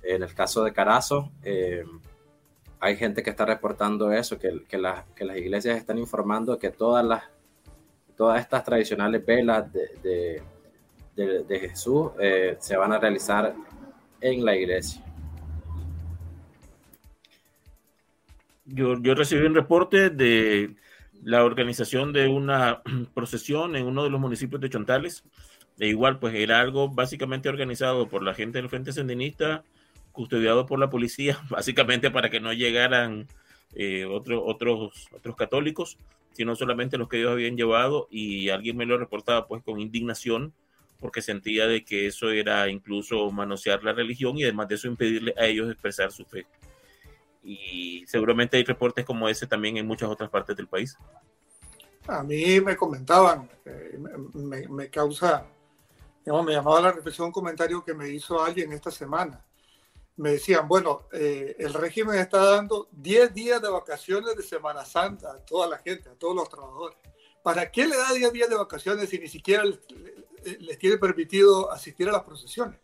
[0.07, 1.85] En el caso de Carazo, eh,
[2.81, 5.05] hay gente que está reportando eso, que, que, las
[5.37, 7.25] iglesias están informando que todas, las,
[8.17, 10.43] todas estas tradicionales velas de,
[11.17, 13.55] de, Jesús eh, se van a realizar
[14.21, 15.03] en la iglesia.
[18.67, 20.75] Yo, yo recibí un reporte de
[21.23, 22.83] la organización de una
[23.15, 25.25] procesión en uno de los municipios de Chontales
[25.79, 29.65] e igual, pues era algo básicamente organizado por la gente del Frente Sandinista,
[30.15, 33.29] custodiado por la policía, básicamente para que no llegaran
[33.75, 34.43] eh, otros,
[35.13, 35.99] otros católicos,
[36.33, 40.55] sino solamente los que ellos habían llevado y alguien me lo reportaba pues con indignación
[41.01, 45.35] porque sentía de que eso era incluso manosear la religión y además de eso impedirle
[45.37, 46.47] a ellos expresar su fe.
[47.43, 50.97] Y seguramente hay reportes como ese también en muchas otras partes del país.
[52.07, 53.99] A mí me comentaban, eh,
[54.71, 55.47] me, causa
[56.25, 59.45] me llamaba la reflexión un comentario que me hizo alguien esta semana.
[60.17, 65.33] Me decían, bueno, eh, el régimen está dando 10 días de vacaciones de Semana Santa
[65.33, 66.97] a toda la gente, a todos los trabajadores.
[67.43, 69.79] ¿Para qué le da 10 días de vacaciones si ni siquiera les,
[70.79, 72.79] tiene permitido asistir a las procesiones?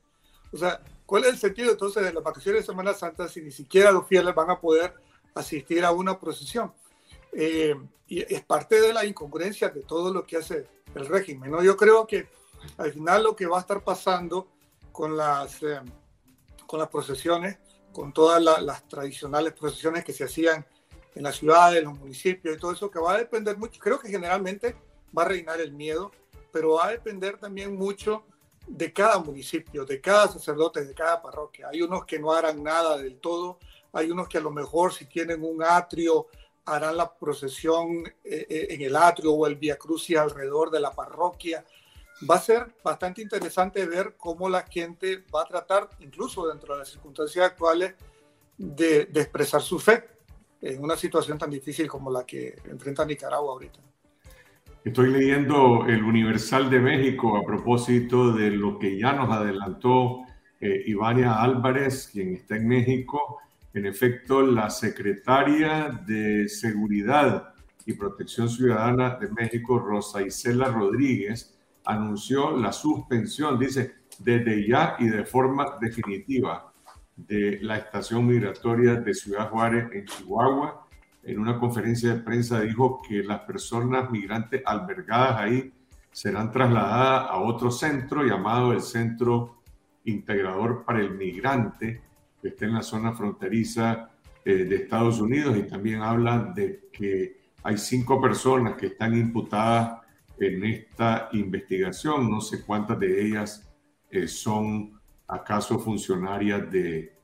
[0.52, 3.52] O sea, ¿cuál es el sentido entonces de las vacaciones de Semana Santa si ni
[3.52, 4.92] siquiera los fieles van a poder
[5.34, 6.74] asistir a una procesión?
[7.32, 7.76] Eh,
[8.08, 11.52] y es parte de la incongruencia de todo lo que hace el régimen.
[11.52, 11.62] ¿no?
[11.62, 12.28] Yo creo que
[12.76, 14.48] al final lo que va a estar pasando
[14.92, 15.80] con las, eh,
[16.70, 17.58] con las procesiones,
[17.92, 20.64] con todas las tradicionales procesiones que se hacían
[21.16, 23.98] en las ciudades, en los municipios y todo eso, que va a depender mucho, creo
[23.98, 24.76] que generalmente
[25.16, 26.12] va a reinar el miedo,
[26.52, 28.22] pero va a depender también mucho
[28.68, 31.70] de cada municipio, de cada sacerdote, de cada parroquia.
[31.72, 33.58] Hay unos que no harán nada del todo,
[33.92, 36.28] hay unos que a lo mejor si tienen un atrio
[36.66, 40.92] harán la procesión eh, eh, en el atrio o el Via Crucis alrededor de la
[40.92, 41.64] parroquia,
[42.28, 46.80] va a ser bastante interesante ver cómo la gente va a tratar, incluso dentro de
[46.80, 47.94] las circunstancias actuales,
[48.56, 50.04] de, expresar su fe
[50.60, 53.80] en una situación tan difícil como la que enfrenta Nicaragua ahorita.
[54.84, 60.22] Estoy leyendo el Universal de México a propósito de lo que ya nos adelantó
[60.60, 63.38] eh, Ivania Álvarez, quien está en México.
[63.72, 67.54] En efecto, la secretaria de Seguridad
[67.86, 75.08] y Protección Ciudadana de México, Rosa Isela Rodríguez, anunció la suspensión, dice, desde ya y
[75.08, 76.72] de forma definitiva
[77.16, 80.86] de la estación migratoria de Ciudad Juárez en Chihuahua.
[81.22, 85.72] En una conferencia de prensa dijo que las personas migrantes albergadas ahí
[86.12, 89.62] serán trasladadas a otro centro llamado el Centro
[90.04, 92.00] Integrador para el Migrante,
[92.40, 94.10] que está en la zona fronteriza
[94.44, 99.99] eh, de Estados Unidos y también habla de que hay cinco personas que están imputadas
[100.40, 102.30] en esta investigación.
[102.30, 103.70] No sé cuántas de ellas
[104.10, 107.16] eh, son acaso funcionarias de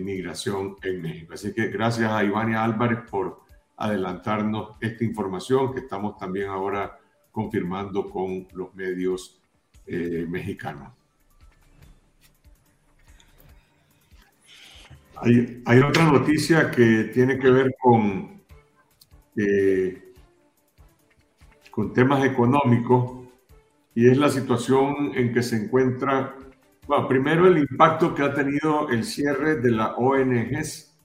[0.00, 1.34] migración en México.
[1.34, 3.40] Así que gracias a Ivania Álvarez por
[3.76, 6.98] adelantarnos esta información que estamos también ahora
[7.30, 9.42] confirmando con los medios
[9.86, 10.92] eh, mexicanos.
[15.16, 18.42] Hay, otra noticia que tiene que ver con,
[19.36, 20.05] eh,
[21.76, 23.28] con temas económicos
[23.94, 26.34] y es la situación en que se encuentra
[26.88, 30.96] bueno, primero el impacto que ha tenido el cierre de las ONGs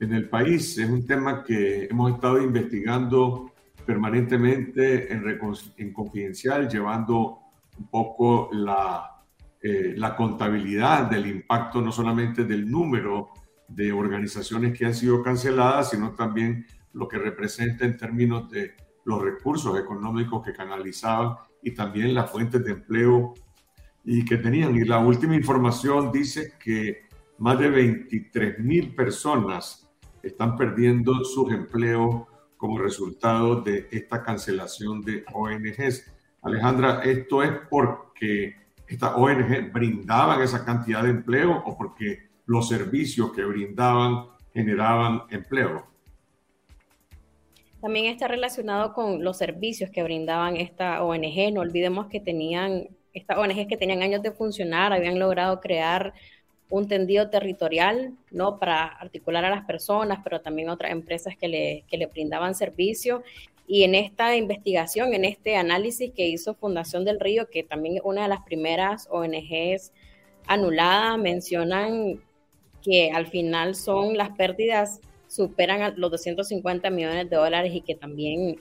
[0.00, 0.76] en el país.
[0.76, 3.52] Es un tema que hemos estado investigando
[3.86, 7.38] permanentemente en, Confidencial, llevando
[7.78, 9.22] un poco la,
[9.62, 13.30] eh, la contabilidad del impacto no solamente del número
[13.66, 19.22] de organizaciones que han sido canceladas, sino también lo que representa en términos de los
[19.22, 23.34] recursos económicos que canalizaban y también las fuentes de empleo
[24.04, 24.76] y que tenían.
[24.76, 27.06] Y la última información dice que
[27.38, 29.88] más de 23 mil personas
[30.22, 32.24] están perdiendo sus empleos
[32.56, 36.12] como resultado de esta cancelación de ONGs.
[36.42, 38.56] Alejandra, ¿esto es porque
[38.88, 45.95] estas ONG brindaban esa cantidad de empleo o porque los servicios que brindaban generaban empleo?
[47.86, 51.52] También está relacionado con los servicios que brindaban esta ONG.
[51.52, 56.12] No olvidemos que tenían estas ONGs que tenían años de funcionar habían logrado crear
[56.68, 58.58] un tendido territorial, ¿no?
[58.58, 63.22] Para articular a las personas, pero también otras empresas que le, que le brindaban servicio.
[63.68, 68.02] Y en esta investigación, en este análisis que hizo Fundación del Río, que también es
[68.02, 69.92] una de las primeras ONGs
[70.48, 72.20] anuladas, mencionan
[72.82, 78.58] que al final son las pérdidas superan los 250 millones de dólares y que también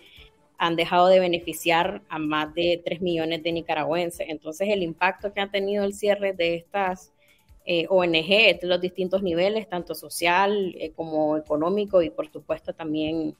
[0.58, 4.28] han dejado de beneficiar a más de 3 millones de nicaragüenses.
[4.30, 7.12] Entonces, el impacto que ha tenido el cierre de estas
[7.66, 13.36] eh, ONG de los distintos niveles, tanto social eh, como económico y, por supuesto, también,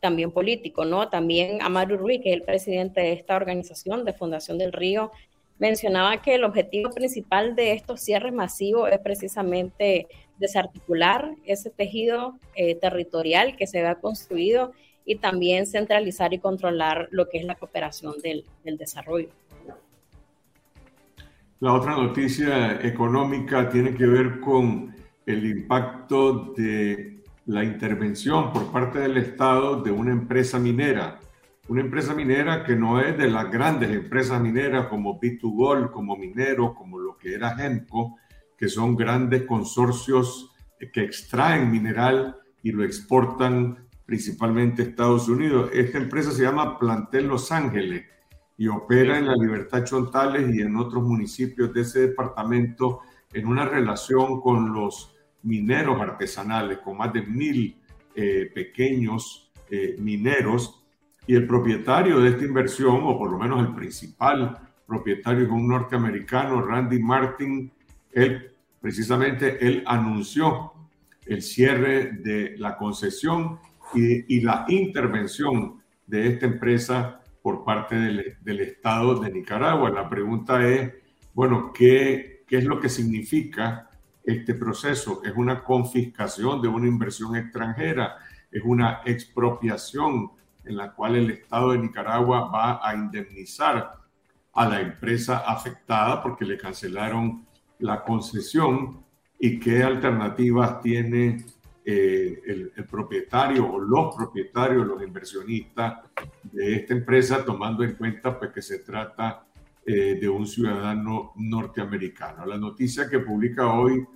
[0.00, 1.08] también político, ¿no?
[1.08, 5.12] También Amaru Ruiz, que es el presidente de esta organización de Fundación del Río,
[5.58, 10.08] mencionaba que el objetivo principal de estos cierres masivos es precisamente
[10.42, 14.72] desarticular ese tejido eh, territorial que se había construido
[15.06, 19.30] y también centralizar y controlar lo que es la cooperación del, del desarrollo.
[21.60, 28.98] La otra noticia económica tiene que ver con el impacto de la intervención por parte
[28.98, 31.20] del Estado de una empresa minera.
[31.68, 36.74] Una empresa minera que no es de las grandes empresas mineras como B2Gold, como Minero,
[36.74, 38.18] como lo que era Genco,
[38.62, 40.54] que son grandes consorcios
[40.92, 45.70] que extraen mineral y lo exportan principalmente Estados Unidos.
[45.72, 48.04] Esta empresa se llama Plantel Los Ángeles
[48.56, 53.00] y opera en la Libertad Chontales y en otros municipios de ese departamento
[53.32, 57.76] en una relación con los mineros artesanales, con más de mil
[58.14, 60.84] eh, pequeños eh, mineros.
[61.26, 65.66] Y el propietario de esta inversión, o por lo menos el principal propietario, es un
[65.66, 67.72] norteamericano, Randy Martin.
[68.12, 68.51] Él,
[68.82, 70.72] precisamente, él anunció
[71.24, 73.60] el cierre de la concesión
[73.94, 79.90] y, la intervención de esta empresa por parte del, Estado de Nicaragua.
[79.90, 80.92] La pregunta es,
[81.32, 83.88] bueno, ¿qué, ¿qué es lo que significa
[84.24, 85.22] este proceso?
[85.24, 88.16] ¿Es una confiscación de una inversión extranjera?
[88.50, 90.32] ¿Es una expropiación
[90.64, 93.92] en la cual el Estado de Nicaragua va a indemnizar
[94.54, 97.46] a la empresa afectada porque le cancelaron
[97.82, 99.04] la concesión?
[99.38, 101.44] ¿Y qué alternativas tiene
[101.84, 106.00] eh, el, propietario o los propietarios, los inversionistas
[106.44, 109.44] de esta empresa, tomando en cuenta pues, que se trata
[109.84, 112.46] eh, de un ciudadano norteamericano.
[112.46, 114.06] La noticia que publica hoy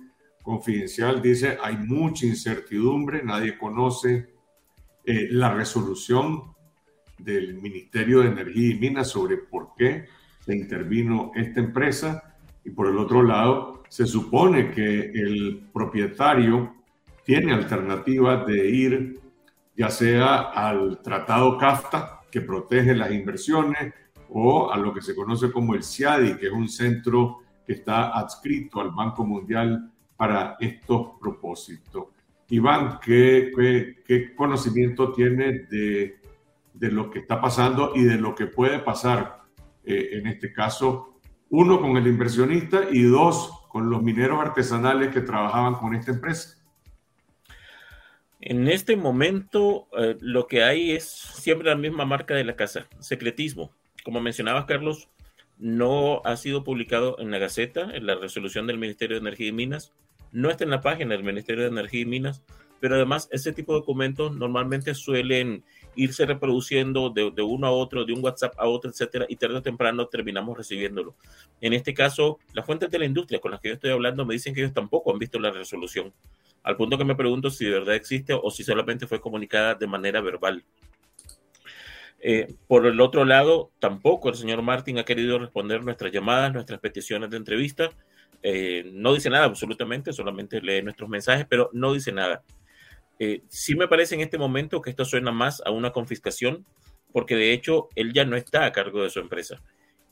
[0.41, 4.29] Confidencial dice, hay mucha incertidumbre, nadie conoce
[5.03, 6.55] eh, la resolución
[7.17, 10.05] del Ministerio de Energía y Minas sobre por qué
[10.39, 12.26] se intervino esta empresa.
[12.67, 16.75] Y por el otro lado, se supone que el propietario
[17.23, 19.21] tiene alternativas de ir
[19.77, 23.93] ya sea al Tratado CAFTA, que protege las inversiones,
[24.29, 28.09] o a lo que se conoce como el CIADI, que es un centro que está
[28.09, 32.07] adscrito al Banco Mundial para estos propósitos.
[32.49, 33.53] Iván, ¿qué,
[34.05, 36.19] qué, conocimiento tiene de,
[36.73, 39.43] de, lo que está pasando y de lo que puede pasar
[39.85, 41.16] eh, en este caso?
[41.49, 46.57] Uno, con el inversionista y dos, con los mineros artesanales que trabajaban con esta empresa.
[48.39, 52.87] En este momento, eh, lo que hay es siempre la misma marca de la casa,
[52.99, 53.71] secretismo.
[54.03, 55.09] Como mencionabas, Carlos,
[55.57, 59.53] no ha sido publicado en la Gaceta, en la resolución del Ministerio de Energía y
[59.53, 59.93] Minas,
[60.31, 62.43] no está en la página del Ministerio de Energía y Minas,
[62.79, 65.63] pero además ese tipo de documentos normalmente suelen
[65.97, 69.61] irse reproduciendo de, uno a otro, de un WhatsApp a otro, etcétera, y tarde o
[69.61, 71.15] temprano terminamos recibiéndolo.
[71.59, 74.33] En este caso, las fuentes de la industria con las que yo estoy hablando me
[74.33, 76.13] dicen que ellos tampoco han visto la resolución,
[76.63, 79.87] al punto que me pregunto si de verdad existe o si solamente fue comunicada de
[79.87, 80.63] manera verbal.
[82.19, 86.79] Eh, por el otro lado, tampoco el señor Martín ha querido responder nuestras llamadas, nuestras
[86.79, 87.89] peticiones de entrevista.
[88.43, 92.43] Eh, no dice nada absolutamente, solamente lee nuestros mensajes, pero no dice nada.
[93.19, 96.65] Eh, sí me parece en este momento que esto suena más a una confiscación,
[97.11, 99.61] porque de hecho él ya no está a cargo de su empresa.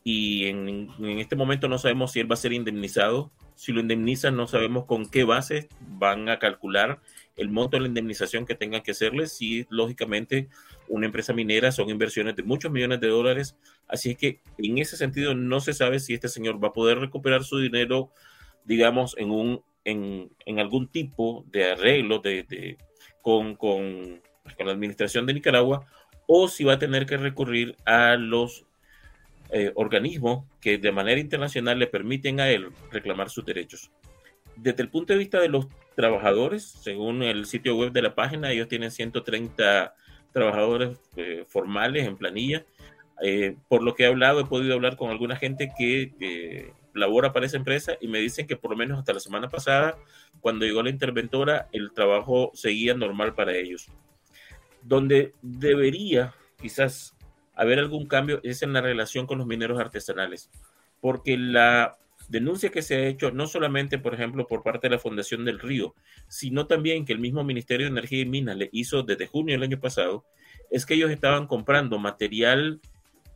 [0.04, 3.32] Y en, en este momento no sabemos si él va a ser indemnizado.
[3.56, 7.00] Si lo indemnizan, no sabemos con qué base van a calcular
[7.36, 10.48] el monto de la indemnización que tengan que hacerle, si lógicamente
[10.88, 15.36] una empresa minera son inversiones de muchos millones de dólares, así que en ese sentido
[15.36, 18.10] no se sabe si este señor va a poder recuperar su dinero,
[18.64, 22.78] digamos, en, un, en, en algún tipo de arreglo de,
[23.26, 24.22] con, con,
[24.60, 25.88] la administración de Nicaragua,
[26.28, 28.68] o si va a tener que recurrir a los
[29.50, 33.90] eh, organismos que de manera internacional le permiten a él reclamar sus derechos.
[34.56, 35.66] Desde el punto de vista de los
[35.96, 39.96] trabajadores, según el sitio web de la página, ellos tienen 130
[40.32, 42.64] trabajadores eh, formales en planilla.
[43.24, 47.46] Eh, por lo que he hablado, he podido hablar con alguna gente que labora para
[47.46, 49.98] esa empresa y me dicen que por lo menos hasta la semana pasada,
[50.42, 53.88] cuando llegó la interventora, el trabajo seguía normal para ellos.
[54.82, 57.16] Donde debería quizás
[57.54, 60.50] haber algún cambio es en la relación con los mineros artesanales,
[61.02, 61.98] porque la
[62.30, 65.60] denuncia que se ha hecho no solamente, por ejemplo, por parte de la Fundación del
[65.60, 65.96] Río,
[66.28, 69.64] sino también que el mismo Ministerio de Energía y Minas le hizo desde junio del
[69.64, 70.26] año pasado,
[70.72, 72.82] es que ellos estaban comprando material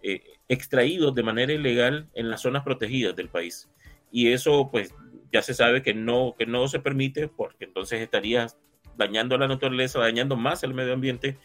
[0.02, 3.70] eh, extraído de manera ilegal en las zonas protegidas del país.
[4.12, 4.94] Y eso, pues,
[5.32, 8.48] ya se sabe que no, que no se permite, porque entonces estaría
[8.98, 11.38] dañando la naturaleza, dañando más el medio ambiente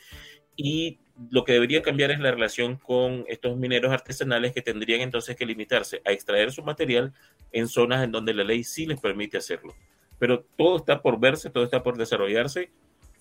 [0.57, 0.99] y
[1.31, 5.47] lo que debería cambiar es la relación con estos mineros artesanales que tendrían entonces que
[5.47, 7.13] limitarse a extraer su material
[7.53, 9.75] en zonas en donde la ley sí les permite hacerlo.
[10.19, 12.71] Pero todo está por verse, todo está por desarrollarse.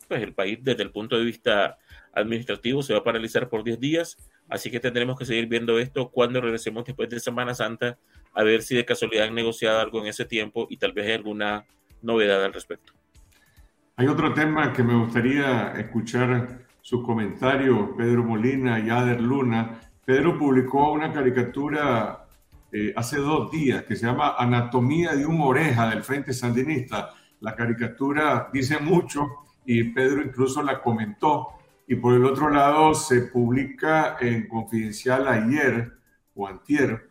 [0.08, 1.78] Pues el país desde el punto de vista
[2.14, 4.18] administrativo se va a paralizar por 10 días,
[4.54, 7.98] así que tendremos que seguir viendo esto cuando regresemos después de Semana Santa
[8.36, 11.14] a ver si de casualidad han negociado algo en ese tiempo y tal vez hay
[11.14, 11.66] alguna
[12.04, 12.94] novedad al respecto.
[13.96, 19.82] Hay otro tema que me gustaría escuchar sus comentarios, Pedro Molina y Ader Luna.
[20.06, 22.28] Pedro publicó una caricatura
[22.72, 27.10] eh, hace dos días que se llama Anatomía de un oreja del Frente Sandinista.
[27.40, 29.30] La caricatura dice mucho
[29.66, 31.48] y Pedro incluso la comentó.
[31.88, 35.92] Y por el otro lado se publica en Confidencial ayer
[36.36, 37.10] o antier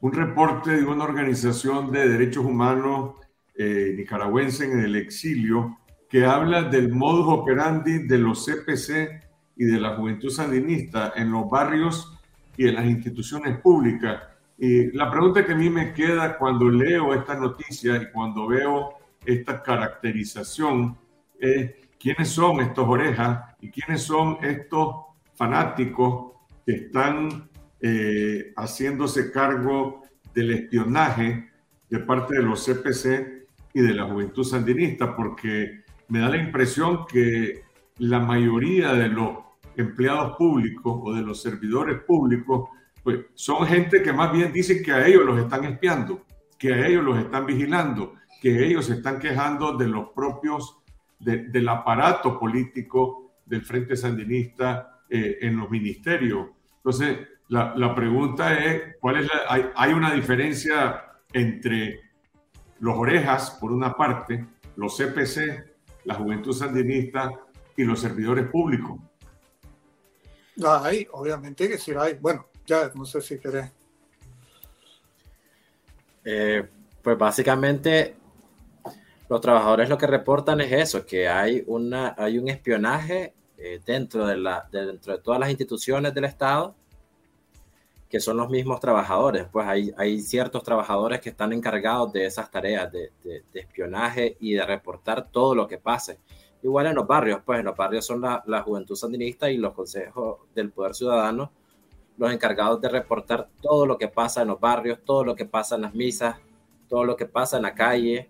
[0.00, 3.14] un reporte de una organización de derechos humanos
[3.56, 9.22] eh, nicaragüense en el exilio que habla del modus operandi de los CPC
[9.56, 12.18] y de la juventud sandinista en los barrios
[12.56, 14.22] y en las instituciones públicas.
[14.58, 18.94] Y la pregunta que a mí me queda cuando leo esta noticia y cuando veo
[19.24, 20.96] esta caracterización
[21.38, 26.32] es quiénes son estos orejas y quiénes son estos fanáticos
[26.66, 27.48] que están
[27.80, 30.02] eh, haciéndose cargo
[30.34, 31.50] del espionaje
[31.88, 37.06] de parte de los CPC y de la juventud sandinista, porque me da la impresión
[37.06, 37.62] que
[37.96, 39.38] la mayoría de los
[39.74, 42.68] empleados públicos o de los servidores públicos,
[43.02, 46.26] pues son gente que más bien dice que a ellos los están espiando,
[46.58, 50.83] que a ellos los están vigilando, que ellos se están quejando de los propios,
[51.18, 56.48] del aparato político del Frente Sandinista eh, en los ministerios.
[56.76, 62.00] Entonces, la, la pregunta es, ¿cuál es hay, hay una diferencia entre
[62.80, 64.46] los orejas, por una parte,
[64.76, 67.30] los CPC la juventud sandinista
[67.76, 69.00] y los servidores públicos.
[70.64, 72.14] Hay, obviamente que sí hay.
[72.14, 73.72] Bueno, ya no sé si querés.
[76.24, 76.66] Eh,
[77.02, 78.16] pues básicamente
[79.28, 84.26] los trabajadores lo que reportan es eso, que hay, una, hay un espionaje eh, dentro,
[84.26, 86.74] de la, dentro de todas las instituciones del Estado
[88.08, 89.48] que son los mismos trabajadores.
[89.50, 93.10] Pues hay, hay ciertos trabajadores que están encargados de esas tareas de,
[93.52, 96.20] espionaje y de reportar todo lo que pase.
[96.62, 99.74] Igual en los barrios, pues en los barrios son la, la Juventud Sandinista y los
[99.74, 101.50] consejos del Poder Ciudadano
[102.16, 105.74] los encargados de reportar todo lo que pasa en los barrios, todo lo que pasa
[105.74, 106.36] en las misas,
[106.88, 108.28] todo lo que pasa en la calle.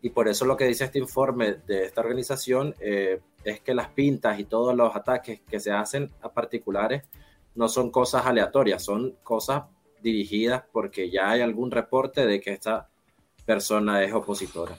[0.00, 3.88] Y por eso lo que dice este informe de esta organización eh, es que las
[3.88, 7.02] pintas y todos los ataques que se hacen a particulares
[7.54, 9.64] no son cosas aleatorias, son cosas
[10.00, 12.88] dirigidas porque ya hay algún reporte de que esta
[13.44, 14.78] persona es opositora.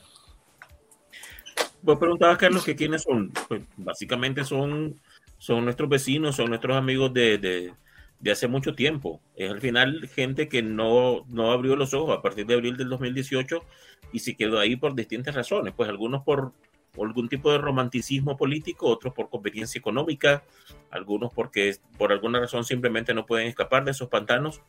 [1.82, 3.30] Vos preguntabas, Carlos, que quiénes son.
[3.48, 5.00] Pues básicamente son,
[5.38, 7.74] son nuestros vecinos, son nuestros amigos de, de,
[8.20, 9.20] de, hace mucho tiempo.
[9.34, 12.88] Es al final gente que no, no abrió los ojos a partir de abril del
[12.88, 13.64] 2018
[14.12, 15.74] y se quedó ahí por distintas razones.
[15.76, 16.52] Pues algunos por
[16.98, 20.44] algún tipo de romanticismo político, otros por conveniencia económica,
[20.90, 24.60] algunos porque por alguna razón simplemente no pueden escapar de esos pantanos,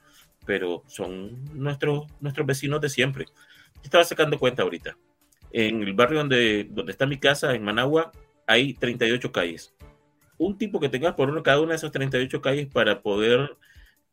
[0.45, 3.25] pero son nuestros, nuestros vecinos de siempre.
[3.83, 4.97] Estaba sacando cuenta ahorita.
[5.51, 8.11] En el barrio donde, donde está mi casa, en Managua,
[8.47, 9.73] hay 38 calles.
[10.43, 13.57] Un tipo que tenga por uno cada una de esas 38 calles para poder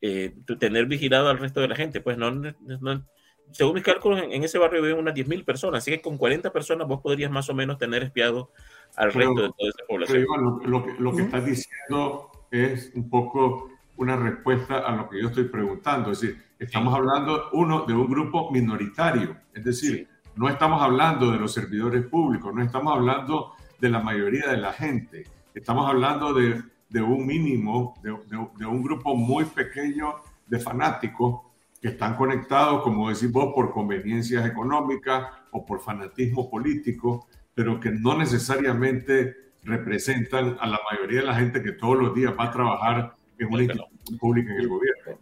[0.03, 3.05] eh, tener vigilado al resto de la gente, pues no, no,
[3.53, 6.87] según mis cálculos, en, ese barrio viven unas 10.000 personas, así que con 40 personas
[6.87, 8.51] vos podrías más o menos tener espiado
[8.97, 10.27] al resto de toda esa población.
[10.67, 15.29] lo, que, lo que estás diciendo es un poco una respuesta a lo que yo
[15.29, 16.13] estoy preguntando.
[16.13, 19.37] Es decir, estamos hablando, uno, de un grupo minoritario.
[19.55, 24.49] Es decir, no estamos hablando de los servidores públicos, no estamos hablando de la mayoría
[24.49, 25.25] de la gente.
[25.59, 28.17] Estamos hablando de, de un mínimo, de,
[28.57, 30.15] de, un grupo muy pequeño
[30.47, 31.41] de fanáticos
[31.83, 37.91] que están conectados, como decís vos, por conveniencias económicas o por fanatismo político, pero que
[37.91, 39.35] no necesariamente
[39.65, 43.53] representan a la mayoría de la gente que todos los días va a trabajar en
[43.53, 45.19] una institución pública en el gobierno.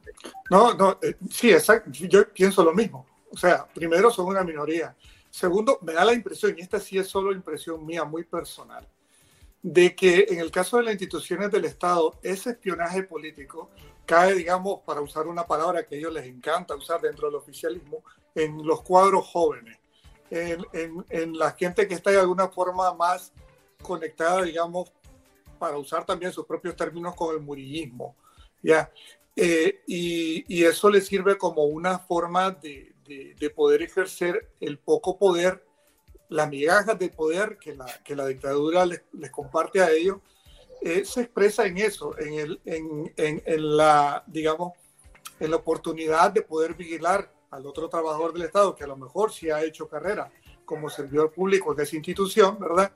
[0.50, 1.90] No, no, eh, sí, exacto.
[1.92, 3.06] Yo pienso lo mismo.
[3.30, 4.94] O sea, primero son una minoría.
[5.30, 8.86] Segundo, me da la impresión, y esta sí es solo impresión mía muy personal,
[9.66, 13.68] de que en el caso de las instituciones del Estado, ese espionaje político
[14.04, 18.04] cae, digamos, para usar una palabra que a ellos les encanta usar dentro del oficialismo,
[18.32, 19.76] en los cuadros jóvenes,
[20.30, 20.64] en,
[21.10, 23.32] en, la gente que está de alguna forma más
[23.82, 24.92] conectada, digamos,
[25.58, 28.14] para usar también sus propios términos con el murillismo,
[28.62, 28.88] ¿ya?
[29.34, 35.65] Eh, y, eso les sirve como una forma de, de, poder ejercer el poco poder,
[36.28, 40.18] las migajas de poder que la, que la dictadura les, les comparte a ellos,
[40.82, 44.72] eh, se expresa en eso, en, el, en, en, la, digamos,
[45.40, 49.32] en la oportunidad de poder vigilar al otro trabajador del Estado, que a lo mejor
[49.32, 50.30] sí ha hecho carrera
[50.64, 52.92] como servidor público de esa institución, ¿verdad?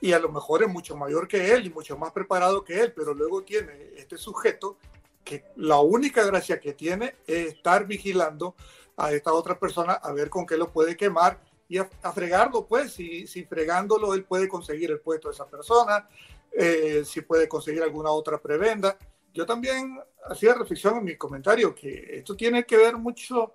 [0.00, 2.92] Y a lo mejor es mucho mayor que él y mucho más preparado que él,
[2.92, 4.76] pero luego tiene este sujeto
[5.22, 8.56] que la única gracia que tiene es estar vigilando
[8.96, 11.40] a esta otra persona a ver con qué lo puede quemar
[11.72, 16.06] y a, fregarlo, pues, si, si fregándolo él puede conseguir el puesto de esa persona,
[16.52, 18.98] eh, si puede conseguir alguna otra prebenda.
[19.32, 19.98] Yo también
[20.28, 23.54] hacía reflexión en mi comentario que esto tiene que ver mucho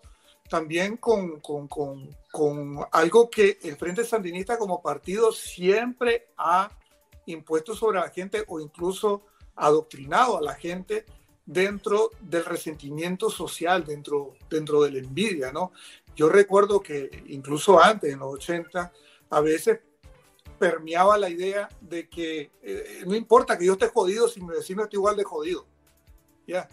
[0.49, 6.71] también con, con, con, con algo que el Frente Sandinista como partido siempre ha
[7.27, 11.05] impuesto sobre la gente o incluso adoctrinado a la gente
[11.47, 15.71] dentro del resentimiento social, dentro, dentro de la envidia, ¿no?
[16.15, 18.91] Yo recuerdo que incluso antes, en los 80,
[19.29, 19.79] a veces
[20.59, 24.83] permeaba la idea de que eh, no importa que yo esté jodido si mi vecino
[24.83, 25.65] está igual de jodido.
[26.45, 26.67] ¿ya?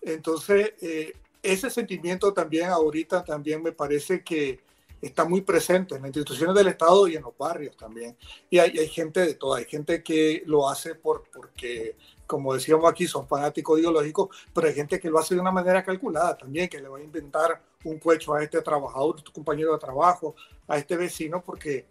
[0.00, 1.12] Entonces, eh,
[1.42, 4.60] ese sentimiento también ahorita también me parece que
[5.02, 8.16] está muy presente en las instituciones del Estado y en los barrios también.
[8.48, 11.96] Y hay, hay gente de toda, hay gente que lo hace por, porque,
[12.26, 15.84] como decíamos aquí, son fanáticos ideológicos, pero hay gente que lo hace de una manera
[15.84, 19.72] calculada también, que le va a inventar un cuecho a este trabajador, a tu compañero
[19.72, 20.34] de trabajo,
[20.66, 21.86] a este vecino, porque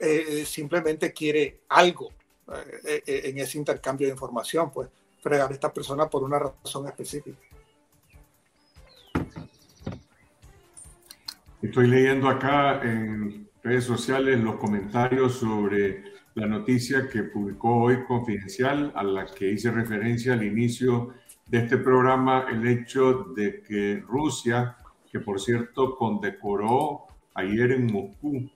[0.00, 2.10] eh, simplemente quiere algo
[2.52, 4.88] eh, eh, en ese intercambio de información, pues
[5.20, 7.38] fregar a esta persona por una razón específica.
[11.62, 18.92] Estoy leyendo acá en redes sociales los comentarios sobre la noticia que publicó hoy Confidencial,
[18.94, 21.14] a la que hice referencia al inicio
[21.46, 24.76] de este programa, el hecho de que Rusia,
[25.10, 28.50] que por cierto condecoró ayer en Moscú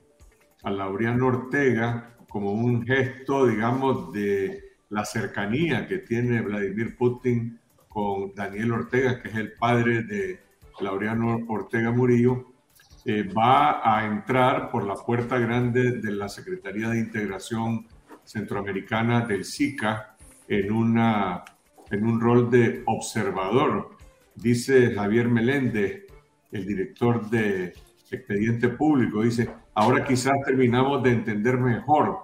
[0.62, 7.58] a Laureano Ortega como un gesto, digamos, de la cercanía que tiene Vladimir Putin
[7.88, 10.38] con Daniel Ortega, que es el padre de
[10.80, 12.49] Laureano Ortega Murillo,
[13.05, 17.86] eh, va a entrar por la puerta grande de la Secretaría de Integración
[18.24, 20.16] Centroamericana del SICA
[20.48, 21.44] en, una,
[21.90, 24.01] en un rol de observador
[24.42, 26.07] Dice Javier Meléndez,
[26.51, 27.74] el director de
[28.11, 32.20] Expediente Público, dice, ahora quizás terminamos de entender mejor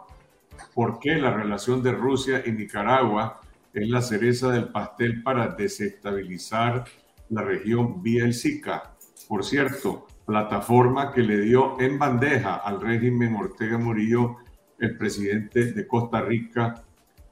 [0.75, 3.41] por qué la relación de Rusia y Nicaragua
[3.75, 6.85] es la cereza del pastel para desestabilizar
[7.29, 8.95] la región vía el SICA.
[9.29, 14.37] Por cierto, plataforma que le dio en bandeja al régimen Ortega Murillo
[14.79, 16.85] el presidente de Costa Rica,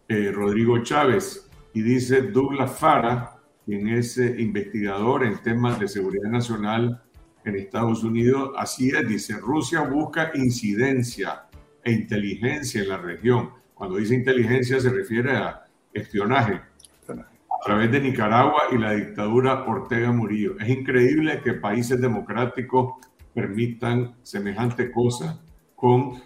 [0.09, 1.51] eh, Rodrigo Chávez.
[1.75, 3.37] Y dice Douglas Fara,
[3.67, 7.03] quien es eh, investigador en temas de seguridad nacional
[7.45, 11.43] en Estados Unidos, así es, dice, Rusia busca incidencia
[11.83, 13.51] e inteligencia en la región.
[13.75, 16.63] Cuando dice inteligencia se refiere a espionaje
[17.65, 20.59] través de Nicaragua y la dictadura Ortega Murillo.
[20.61, 22.95] Es increíble que países democráticos
[23.33, 25.43] permitan semejante cosa
[25.75, 26.23] con,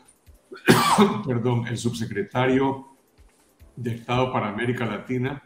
[1.27, 2.89] perdón, el subsecretario
[3.77, 5.43] de Estado para América Latina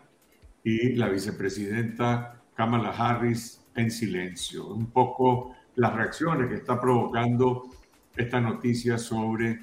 [0.65, 4.69] y la vicepresidenta Kamala Harris en silencio.
[4.69, 7.69] Un poco las reacciones que está provocando
[8.17, 9.61] esta noticia sobre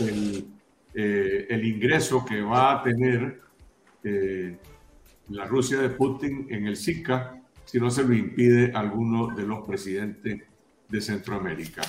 [0.00, 0.48] el,
[0.94, 3.40] eh, ingreso que va a tener
[4.02, 4.58] eh,
[5.28, 9.66] la Rusia de Putin en el SICA si no se lo impide alguno de los
[9.66, 10.42] presidentes
[10.88, 11.82] de Centroamérica.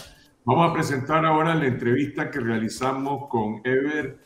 [0.44, 4.18] Vamos a presentar ahora la entrevista que realizamos con Ever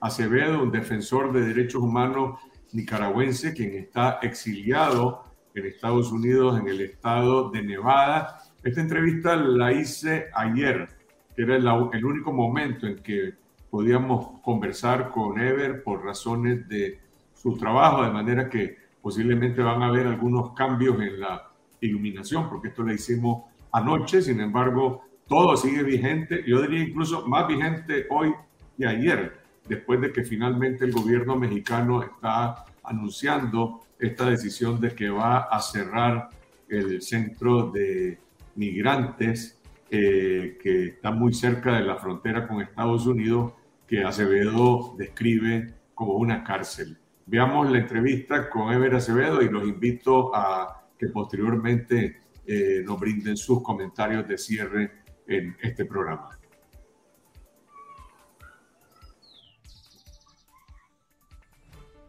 [0.00, 2.40] Acevedo, un defensor de derechos humanos
[2.72, 8.38] nicaragüense, quien está exiliado en Estados Unidos, en el estado de Nevada.
[8.62, 10.88] Esta entrevista la hice ayer,
[11.36, 13.34] que era el único momento en que
[13.70, 16.98] podíamos conversar con Ever por razones de
[17.40, 22.68] su trabajo, de manera que posiblemente van a haber algunos cambios en la iluminación, porque
[22.68, 28.32] esto lo hicimos anoche, sin embargo, todo sigue vigente, yo diría incluso más vigente hoy
[28.76, 35.10] y ayer, después de que finalmente el gobierno mexicano está anunciando esta decisión de que
[35.10, 36.30] va a cerrar
[36.68, 38.18] el centro de
[38.56, 39.60] migrantes
[39.90, 43.52] eh, que está muy cerca de la frontera con Estados Unidos,
[43.86, 46.98] que Acevedo describe como una cárcel.
[47.30, 53.36] Veamos la entrevista con Ever Acevedo y los invito a que posteriormente eh, nos brinden
[53.36, 56.30] sus comentarios de cierre en este programa.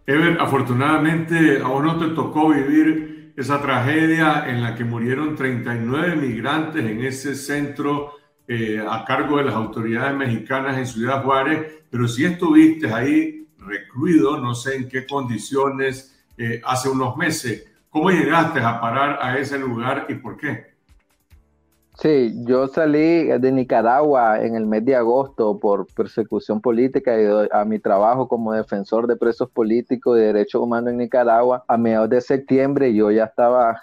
[0.05, 6.15] Ever, afortunadamente a vos no te tocó vivir esa tragedia en la que murieron 39
[6.15, 8.13] migrantes en ese centro
[8.47, 14.37] eh, a cargo de las autoridades mexicanas en Ciudad Juárez, pero si estuviste ahí recluido,
[14.37, 17.65] no sé en qué condiciones, eh, hace unos meses.
[17.89, 20.69] ¿Cómo llegaste a parar a ese lugar y por qué?
[22.01, 27.65] Sí, yo salí de Nicaragua en el mes de agosto por persecución política y a
[27.65, 31.65] mi trabajo como defensor de presos políticos y derechos humanos en Nicaragua.
[31.67, 33.81] A mediados de septiembre yo ya estaba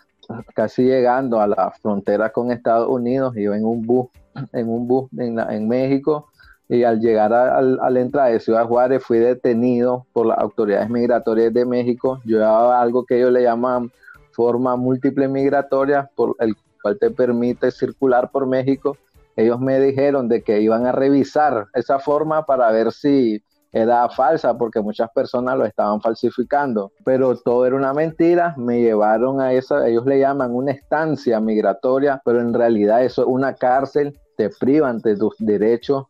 [0.54, 4.08] casi llegando a la frontera con Estados Unidos, iba en un bus,
[4.52, 6.30] en un bus en, en México
[6.68, 11.52] y al llegar a, la entrada de Ciudad Juárez fui detenido por las autoridades migratorias
[11.52, 12.20] de México.
[12.24, 13.90] Llevaba algo que ellos le llaman
[14.32, 18.96] forma múltiple migratoria, por el cual te permite circular por México.
[19.36, 23.42] Ellos me dijeron de que iban a revisar esa forma para ver si
[23.72, 26.90] era falsa, porque muchas personas lo estaban falsificando.
[27.04, 28.54] Pero todo era una mentira.
[28.56, 33.28] Me llevaron a esa, ellos le llaman una estancia migratoria, pero en realidad eso es
[33.28, 34.18] una cárcel.
[34.36, 36.06] Te privan de tus derechos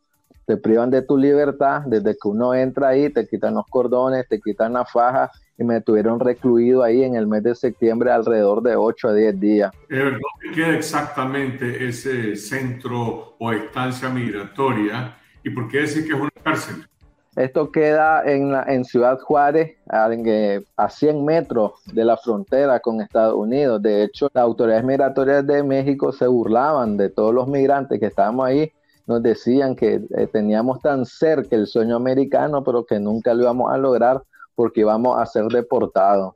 [0.47, 4.39] te privan de tu libertad, desde que uno entra ahí, te quitan los cordones, te
[4.39, 8.77] quitan la faja y me tuvieron recluido ahí en el mes de septiembre alrededor de
[8.77, 9.71] 8 a 10 días.
[9.89, 16.29] ¿Dónde queda exactamente ese centro o estancia migratoria y por qué decir que es una
[16.41, 16.87] cárcel?
[17.35, 23.81] Esto queda en, en Ciudad Juárez, a 100 metros de la frontera con Estados Unidos.
[23.81, 28.47] De hecho, las autoridades migratorias de México se burlaban de todos los migrantes que estábamos
[28.47, 28.71] ahí
[29.07, 33.71] nos decían que eh, teníamos tan cerca el sueño americano, pero que nunca lo íbamos
[33.71, 34.21] a lograr
[34.53, 36.33] porque íbamos a ser deportados.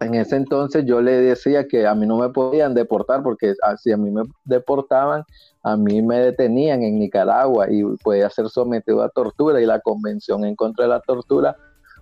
[0.00, 3.76] En ese entonces yo le decía que a mí no me podían deportar porque ah,
[3.76, 5.24] si a mí me deportaban,
[5.64, 10.44] a mí me detenían en Nicaragua y podía ser sometido a tortura y la Convención
[10.44, 11.56] en contra de la tortura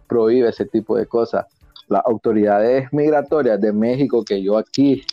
[0.09, 1.47] prohíbe ese tipo de cosas.
[1.89, 5.05] Las autoridades migratorias de México, que yo aquí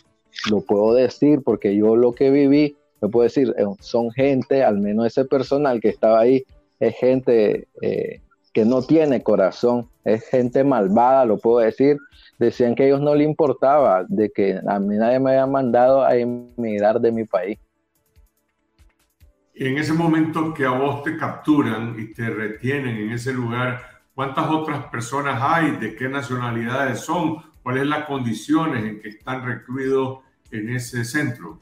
[0.50, 2.76] lo puedo decir porque yo lo que viví,
[3.08, 6.44] puedo decir, eh, son gente, al menos ese personal que estaba ahí,
[6.80, 8.20] es gente eh,
[8.52, 11.98] que no tiene corazón, es gente malvada, lo puedo decir.
[12.38, 16.04] Decían que a ellos no le importaba de que a mí nadie me había mandado
[16.04, 17.58] a emigrar de mi país.
[19.54, 23.80] En ese momento que a vos te capturan y te retienen en ese lugar,
[24.14, 25.76] ¿cuántas otras personas hay?
[25.76, 27.36] ¿De qué nacionalidades son?
[27.62, 31.60] ¿Cuáles son las condiciones en que están recluidos en ese centro?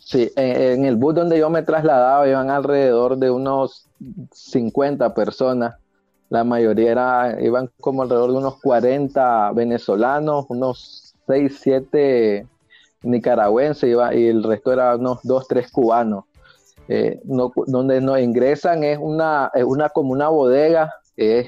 [0.00, 3.86] Sí, en, el bus donde yo me trasladaba iban alrededor de unos
[4.32, 5.76] 50 personas.
[6.30, 12.46] La mayoría era, iban como alrededor de unos 40 venezolanos, unos 6, 7
[13.02, 16.24] nicaragüenses y el resto era unos 2, 3 cubanos.
[16.88, 20.92] Eh, donde nos ingresan es una, es una como una bodega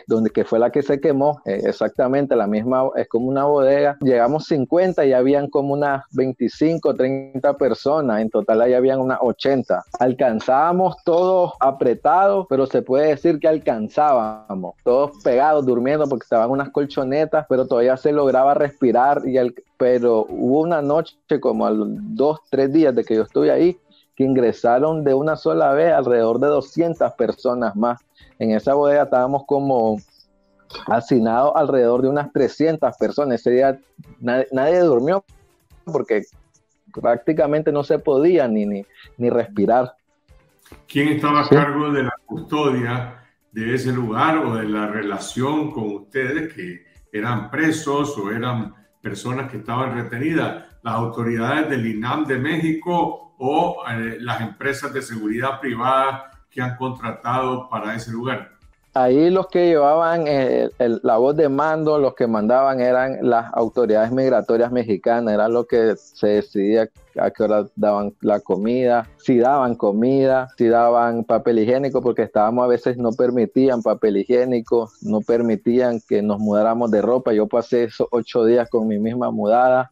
[0.06, 3.96] donde que fue la que se quemó, eh, exactamente la misma, es como una bodega.
[4.00, 9.82] Llegamos 50 y habían como unas 25, 30 personas, en total ahí habían unas 80.
[9.98, 16.70] Alcanzábamos todos apretados, pero se puede decir que alcanzábamos, todos pegados, durmiendo porque estaban unas
[16.70, 22.40] colchonetas, pero todavía se lograba respirar y el, pero hubo una noche como a dos,
[22.50, 23.78] tres días de que yo estuve ahí,
[24.14, 27.98] que ingresaron de una sola vez alrededor de 200 personas más
[28.42, 29.98] en esa bodega estábamos como
[30.88, 33.40] hacinados alrededor de unas 300 personas.
[33.40, 33.78] Ese día
[34.20, 35.24] nadie, durmió
[35.84, 36.24] porque
[36.92, 39.94] prácticamente no se podía ni, ni, respirar.
[40.88, 43.22] ¿Quién estaba a cargo de la custodia
[43.52, 49.50] de ese lugar o de la relación con ustedes que eran presos o eran personas
[49.50, 50.64] que estaban retenidas?
[50.82, 56.76] ¿Las autoridades del INAM de México o eh, las empresas de seguridad privada que han
[56.76, 58.52] contratado para ese lugar?
[58.94, 64.12] Ahí los que llevaban eh, la voz de mando, los que mandaban eran las autoridades
[64.12, 69.76] migratorias mexicanas, era lo que se decidía a qué hora daban la comida, si daban
[69.76, 76.02] comida, si daban papel higiénico, porque estábamos a veces no permitían papel higiénico, no permitían
[76.06, 77.32] que nos mudáramos de ropa.
[77.32, 79.90] Yo pasé esos ocho días con mi misma mudada,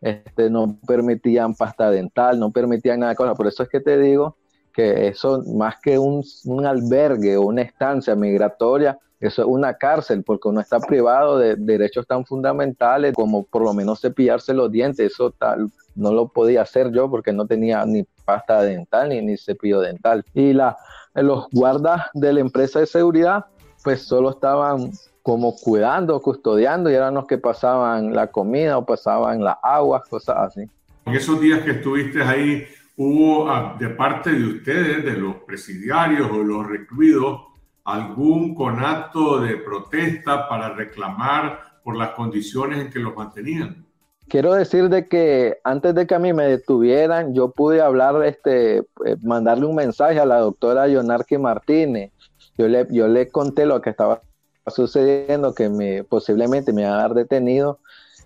[0.00, 3.14] este, no permitían pasta dental, no permitían nada.
[3.14, 4.37] Por eso es que te digo
[4.78, 10.22] que eso más que un, un albergue o una estancia migratoria, eso es una cárcel,
[10.22, 15.14] porque uno está privado de derechos tan fundamentales como por lo menos cepillarse los dientes.
[15.14, 19.36] Eso tal, no lo podía hacer yo porque no tenía ni pasta dental ni, ni
[19.36, 20.24] cepillo dental.
[20.32, 20.76] Y la,
[21.12, 23.46] los guardas de la empresa de seguridad,
[23.82, 24.92] pues solo estaban
[25.24, 30.36] como cuidando, custodiando y eran los que pasaban la comida o pasaban las aguas, cosas
[30.38, 30.70] así.
[31.06, 32.64] En esos días que estuviste ahí,
[33.00, 37.42] ¿Hubo de parte de ustedes, de los presidiarios o los recluidos,
[37.84, 43.86] algún conato de protesta para reclamar por las condiciones en que los mantenían?
[44.26, 48.78] Quiero decir de que antes de que a mí me detuvieran, yo pude hablar, este,
[48.78, 52.10] eh, mandarle un mensaje a la doctora Yonarque Martínez.
[52.58, 54.22] Yo le, yo le conté lo que estaba
[54.66, 57.78] sucediendo, que me, posiblemente me iban a dar detenido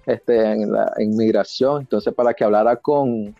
[0.06, 3.36] este, en la inmigración, entonces para que hablara con,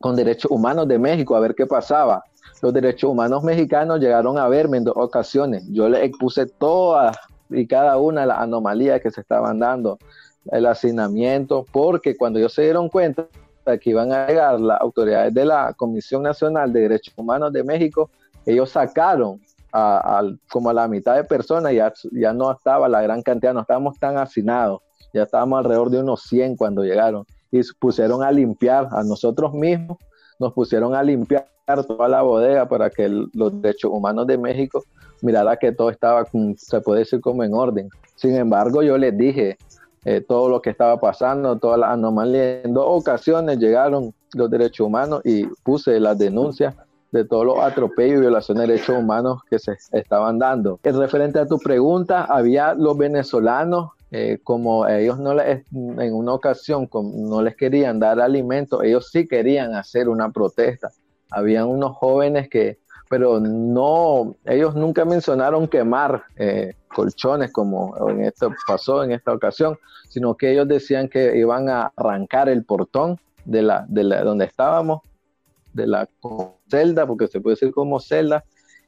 [0.00, 2.24] con derechos humanos de México a ver qué pasaba.
[2.62, 5.64] Los derechos humanos mexicanos llegaron a verme en dos ocasiones.
[5.70, 7.16] Yo le expuse todas
[7.50, 9.98] y cada una de las anomalías que se estaban dando,
[10.50, 13.26] el hacinamiento, porque cuando ellos se dieron cuenta
[13.64, 17.64] de que iban a llegar las autoridades de la Comisión Nacional de Derechos Humanos de
[17.64, 18.10] México,
[18.46, 19.40] ellos sacaron
[19.72, 23.60] a, como a la mitad de personas, ya, ya no estaba la gran cantidad, no
[23.60, 24.80] estábamos tan hacinados,
[25.12, 29.98] ya estábamos alrededor de unos 100 cuando llegaron y pusieron a limpiar a nosotros mismos,
[30.38, 31.48] nos pusieron a limpiar
[31.86, 34.82] toda la bodega para que los derechos humanos de México
[35.20, 36.26] mirara que todo estaba,
[36.56, 37.88] se puede decir, como en orden.
[38.14, 39.58] Sin embargo, yo les dije
[40.04, 42.64] eh, todo lo que estaba pasando, todas las anomalías.
[42.64, 46.74] En dos ocasiones llegaron los derechos humanos y puse las denuncias
[47.10, 50.78] de todos los atropellos y violaciones de derechos humanos que se estaban dando.
[50.82, 56.32] En referente a tu pregunta, había los venezolanos eh, como ellos no les, en una
[56.32, 60.90] ocasión no les querían dar alimento, ellos sí querían hacer una protesta.
[61.30, 62.78] Habían unos jóvenes que,
[63.10, 69.76] pero no, ellos nunca mencionaron quemar eh, colchones como en esto pasó en esta ocasión,
[70.08, 75.00] sino que ellos decían que iban a arrancar el portón de la, de donde estábamos,
[75.74, 76.08] de la
[76.68, 78.44] celda, porque se puede decir como celda,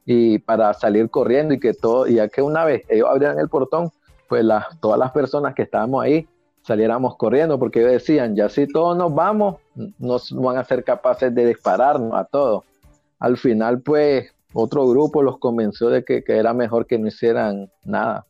[0.06, 3.90] y para salir corriendo y que todo, ya que una vez ellos abrieran el portón,
[4.30, 4.46] pues
[4.78, 6.28] todas las personas que estábamos ahí
[6.62, 9.56] saliéramos corriendo porque decían, ya si todos nos vamos,
[9.98, 12.62] nos van a ser capaces de dispararnos a todos.
[13.18, 17.72] Al final, pues, otro grupo los convenció de que, que era mejor que no hicieran
[17.84, 18.24] nada.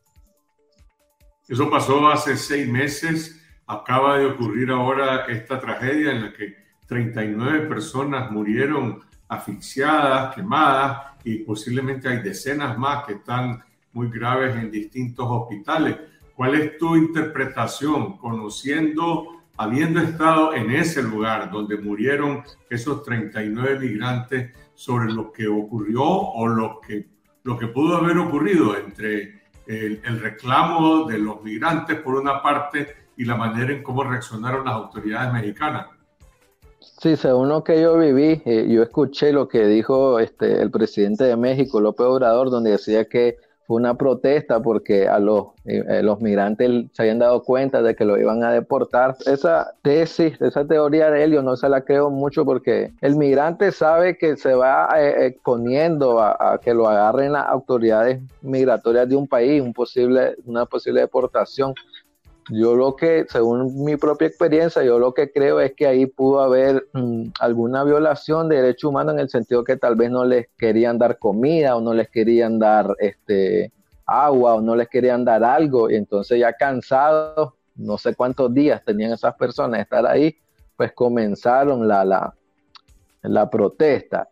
[1.47, 3.39] Eso pasó hace seis meses.
[3.67, 6.55] Acaba de ocurrir ahora esta tragedia en la que
[6.87, 14.71] 39 personas murieron asfixiadas, quemadas y posiblemente hay decenas más que están muy graves en
[14.71, 15.97] distintos hospitales.
[16.35, 24.51] ¿Cuál es tu interpretación, conociendo, habiendo estado en ese lugar donde murieron esos 39 migrantes,
[24.73, 27.07] sobre lo que ocurrió o lo que,
[27.43, 32.95] lo que pudo haber ocurrido entre el, el reclamo de los migrantes por una parte
[33.15, 35.87] y la manera en cómo reaccionaron las autoridades mexicanas.
[36.79, 41.25] Sí, según lo que yo viví, eh, yo escuché lo que dijo este, el presidente
[41.25, 43.37] de México, López Obrador, donde decía que
[43.75, 48.05] una protesta porque a los, eh, eh, los migrantes se habían dado cuenta de que
[48.05, 49.15] lo iban a deportar.
[49.25, 54.17] Esa tesis, esa teoría de yo no se la creo mucho porque el migrante sabe
[54.17, 59.61] que se va exponiendo a, a, que lo agarren las autoridades migratorias de un país,
[59.61, 61.73] un posible, una posible deportación.
[62.49, 66.41] Yo lo que, según mi propia experiencia, yo lo que creo es que ahí pudo
[66.41, 70.47] haber mm, alguna violación de derechos humanos en el sentido que tal vez no les
[70.57, 73.71] querían dar comida o no les querían dar este
[74.05, 78.83] agua o no les querían dar algo y entonces ya cansados, no sé cuántos días
[78.83, 80.35] tenían esas personas de estar ahí,
[80.75, 82.33] pues comenzaron la, la,
[83.21, 84.29] la protesta.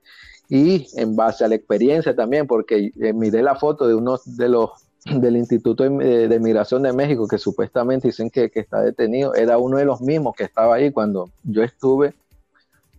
[0.49, 4.49] Y en base a la experiencia también, porque eh, miré la foto de uno de
[4.49, 4.71] los
[5.05, 9.85] del Instituto de, Migración de México, que supuestamente dicen que, está detenido, era uno de
[9.85, 12.13] los mismos que estaba ahí cuando yo estuve.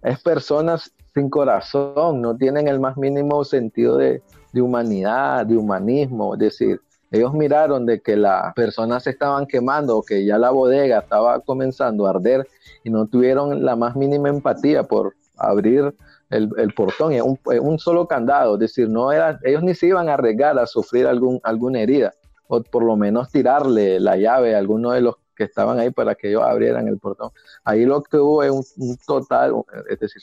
[0.03, 4.22] Es personas sin corazón, no tienen el más mínimo sentido de,
[4.55, 6.34] humanidad, de humanismo.
[6.34, 6.80] Es decir,
[7.11, 11.40] ellos miraron de que las personas se estaban quemando o que ya la bodega estaba
[11.40, 12.46] comenzando a arder
[12.84, 15.95] y no tuvieron la más mínima empatía por abrir
[16.30, 20.09] el, portón, es un, un, solo candado, es decir, no era, ellos ni se iban
[20.09, 22.14] a arriesgar a sufrir algún, alguna herida,
[22.47, 26.14] o por lo menos tirarle la llave a alguno de los que estaban ahí para
[26.14, 27.30] que ellos abrieran el portón.
[27.64, 29.55] Ahí lo que hubo es un, total,
[29.88, 30.22] es decir,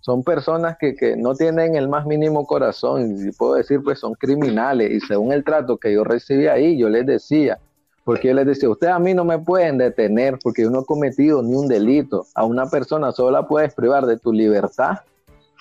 [0.00, 4.14] son personas que, que, no tienen el más mínimo corazón, y puedo decir, pues son
[4.14, 7.58] criminales, y según el trato que yo recibí ahí, yo les decía,
[8.08, 10.84] porque yo les decía, ustedes a mí no me pueden detener porque yo no he
[10.86, 12.24] cometido ni un delito.
[12.34, 15.00] A una persona solo la puedes privar de tu libertad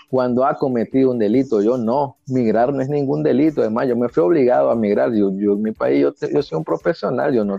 [0.10, 1.62] cuando ha cometido un delito.
[1.62, 3.60] Yo no, migrar no es ningún delito.
[3.60, 5.12] Además, yo me fui obligado a migrar.
[5.12, 7.58] Yo, yo en mi país, yo, yo soy un profesional, yo no,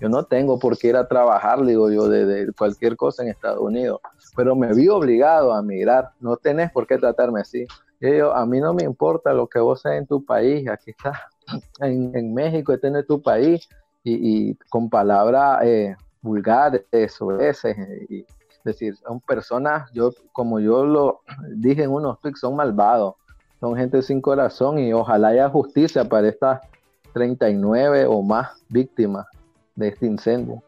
[0.00, 3.60] yo no tengo por qué ir a trabajar, digo yo, de, cualquier cosa en Estados
[3.60, 4.00] Unidos.
[4.36, 6.10] Pero me vi obligado a migrar.
[6.20, 7.66] No tenés por qué tratarme así.
[7.98, 10.68] Yo, a mí no me importa lo que vos seas en tu país.
[10.68, 11.28] Aquí está,
[11.80, 13.68] en, en México, este no es tu país.
[14.04, 17.76] Y, con palabras eh, vulgares, sobre ese,
[18.08, 18.24] y,
[18.64, 21.20] decir, son personas, yo, como yo lo
[21.56, 23.14] dije en unos tweets, son malvados,
[23.60, 26.60] son gente sin corazón y ojalá haya justicia para estas
[27.12, 29.26] 39 o más víctimas
[29.74, 30.62] de este incendio.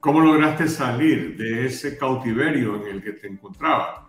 [0.00, 4.05] ¿Cómo lograste salir de ese cautiverio en el que te encontrabas?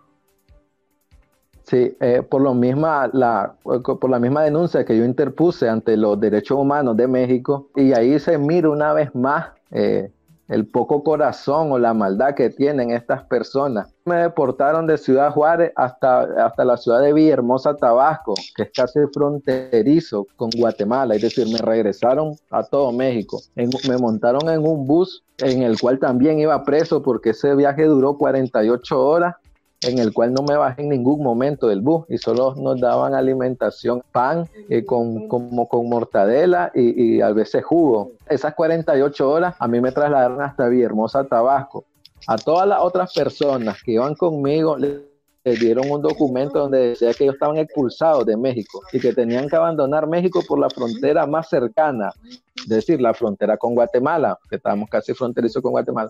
[1.69, 6.17] Sí, eh, por, lo misma, la, por la misma denuncia que yo interpuse ante los
[6.17, 10.09] derechos humanos de México, y ahí se mira una vez más eh,
[10.47, 13.93] el poco corazón o la maldad que tienen estas personas.
[14.05, 18.99] Me deportaron de Ciudad Juárez hasta, hasta la ciudad de Villahermosa, Tabasco, que es casi
[19.13, 23.41] fronterizo con Guatemala, es decir, me regresaron a todo México.
[23.55, 28.17] me montaron en un bus en el cual también iba preso porque ese viaje duró
[28.17, 29.35] 48 horas
[29.81, 33.13] en el cual no me bajé en ningún momento del bus y solo nos daban
[33.13, 38.11] alimentación, pan eh, con, como con mortadela y, a veces jugo.
[38.27, 41.85] Esas 48 horas a mí me trasladaron hasta Villahermosa, Tabasco.
[42.27, 47.23] A todas las otras personas que iban conmigo les dieron un documento donde decía que
[47.23, 51.47] ellos estaban expulsados de México y que tenían que abandonar México por la frontera más
[51.47, 52.11] cercana,
[52.55, 56.09] es decir, la frontera con Guatemala, que estábamos casi fronterizos con Guatemala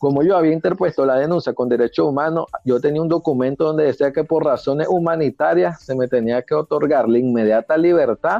[0.00, 4.12] como yo había interpuesto la denuncia con derechos humanos, yo tenía un documento donde decía
[4.12, 8.38] que por razones humanitarias se me tenía que otorgar la inmediata libertad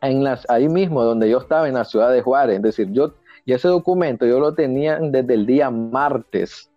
[0.00, 2.56] en las, ahí mismo donde yo estaba en la ciudad de Juárez.
[2.56, 3.12] Es decir, yo,
[3.44, 6.68] y ese documento yo lo tenía desde el día martes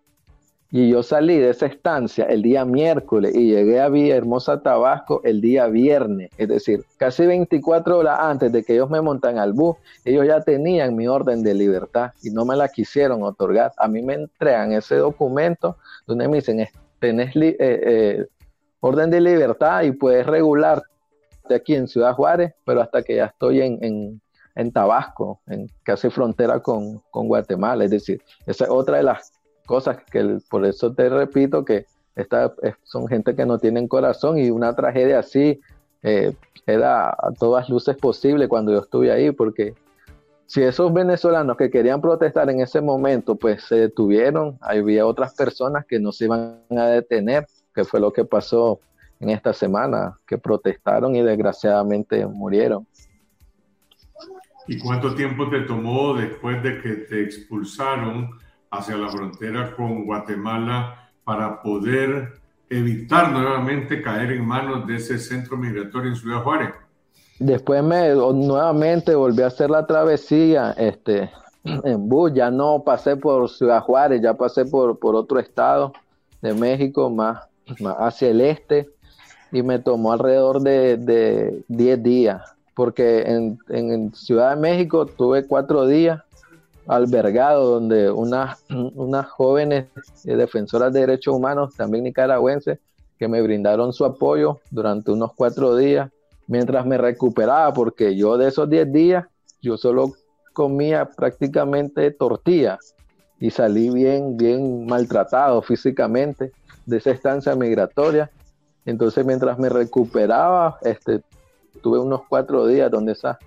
[0.74, 5.42] y yo salí de esa estancia el día miércoles y llegué a Villahermosa, Tabasco el
[5.42, 6.30] día viernes.
[6.38, 10.40] Es decir, casi 24 horas antes de que ellos me montan al bus, ellos ya
[10.40, 13.72] tenían mi orden de libertad y no me la quisieron otorgar.
[13.76, 16.66] A mí me entregan ese documento donde me dicen,
[16.98, 18.26] tenés eh, eh,
[18.80, 20.82] orden de libertad y puedes regular
[21.54, 24.22] aquí en Ciudad Juárez, pero hasta que ya estoy en,
[24.54, 27.84] en, Tabasco, en casi frontera con, con Guatemala.
[27.84, 29.34] Es decir, esa es otra de las
[29.66, 32.52] cosas que por eso te repito que esta,
[32.82, 35.60] son gente que no tienen corazón y una tragedia así
[36.02, 36.34] eh,
[36.66, 39.74] era a todas luces posible cuando yo estuve ahí porque
[40.46, 45.86] si esos venezolanos que querían protestar en ese momento pues se detuvieron, había otras personas
[45.86, 48.78] que no se iban a detener, que fue lo que pasó
[49.18, 52.86] en esta semana, que protestaron y desgraciadamente murieron.
[54.66, 58.30] ¿Y cuánto tiempo te tomó después de que te expulsaron
[58.72, 65.56] hacia la frontera con Guatemala para poder evitar nuevamente caer en manos de ese centro
[65.56, 66.70] migratorio en Ciudad Juárez.
[67.38, 71.30] Después me nuevamente volví a hacer la travesía este,
[71.64, 75.92] en bus, ya no pasé por Ciudad Juárez, ya pasé por, por otro estado
[76.40, 77.46] de México, más,
[77.78, 78.88] más hacia el este,
[79.52, 85.46] y me tomó alrededor de, de 10 días, porque en, en, Ciudad de México tuve
[85.46, 86.22] cuatro días
[86.86, 89.86] albergado, donde unas, unas jóvenes
[90.24, 92.78] defensoras de derechos humanos, también nicaragüenses,
[93.18, 96.10] que me brindaron su apoyo durante unos cuatro días,
[96.46, 99.26] mientras me recuperaba, porque yo de esos 10 días,
[99.60, 100.12] yo solo
[100.52, 102.94] comía prácticamente tortillas
[103.38, 106.52] y salí bien, bien maltratado físicamente
[106.86, 108.30] de esa estancia migratoria.
[108.84, 111.22] Entonces, mientras me recuperaba, este,
[111.80, 113.38] tuve unos cuatro días donde esas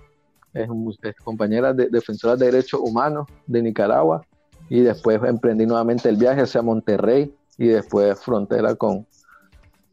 [1.22, 4.24] compañeras de, defensoras de derechos humanos de Nicaragua
[4.68, 9.06] y después emprendí nuevamente el viaje hacia Monterrey y después frontera con,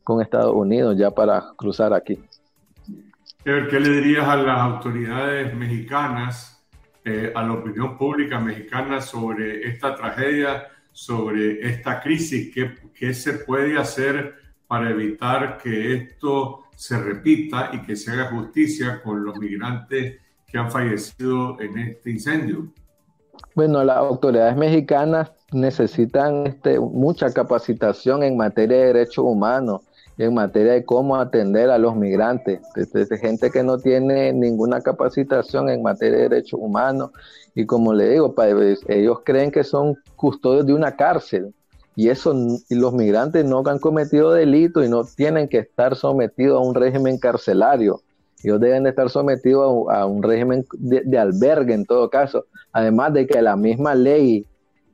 [0.03, 2.19] con Estados Unidos ya para cruzar aquí.
[3.43, 6.53] ¿Qué le dirías a las autoridades mexicanas
[7.05, 13.33] eh, a la opinión pública mexicana sobre esta tragedia, sobre esta crisis, qué, qué se
[13.39, 14.35] puede hacer
[14.65, 20.21] para evitar que esto se repita y que se haga justicia con los migrantes
[20.53, 22.71] que han fallecido en este incendio.
[23.55, 29.81] Bueno, las autoridades mexicanas necesitan este, mucha capacitación en materia de derechos humanos
[30.17, 35.69] en materia de cómo atender a los migrantes, desde gente que no tiene ninguna capacitación
[35.69, 37.11] en materia de derechos humanos
[37.55, 41.53] y como le digo, pues, ellos creen que son custodios de una cárcel
[41.95, 42.35] y eso
[42.69, 47.19] los migrantes no han cometido delito y no tienen que estar sometidos a un régimen
[47.19, 48.01] carcelario.
[48.43, 52.45] Ellos deben de estar sometidos a, un régimen de, albergue en todo caso.
[52.73, 54.45] Además de que la misma ley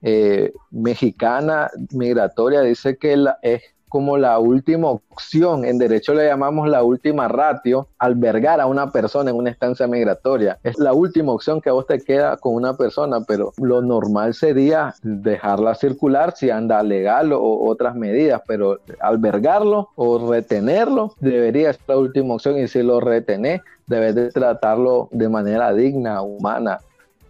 [0.01, 6.69] eh, mexicana migratoria dice que la, es como la última opción, en derecho le llamamos
[6.69, 10.59] la última ratio, albergar a una persona en una estancia migratoria.
[10.63, 14.33] Es la última opción que a vos te queda con una persona, pero lo normal
[14.33, 21.81] sería dejarla circular si anda legal o otras medidas, pero albergarlo o retenerlo debería ser
[21.87, 26.79] la última opción y si lo retenés, debes de tratarlo de manera digna, humana,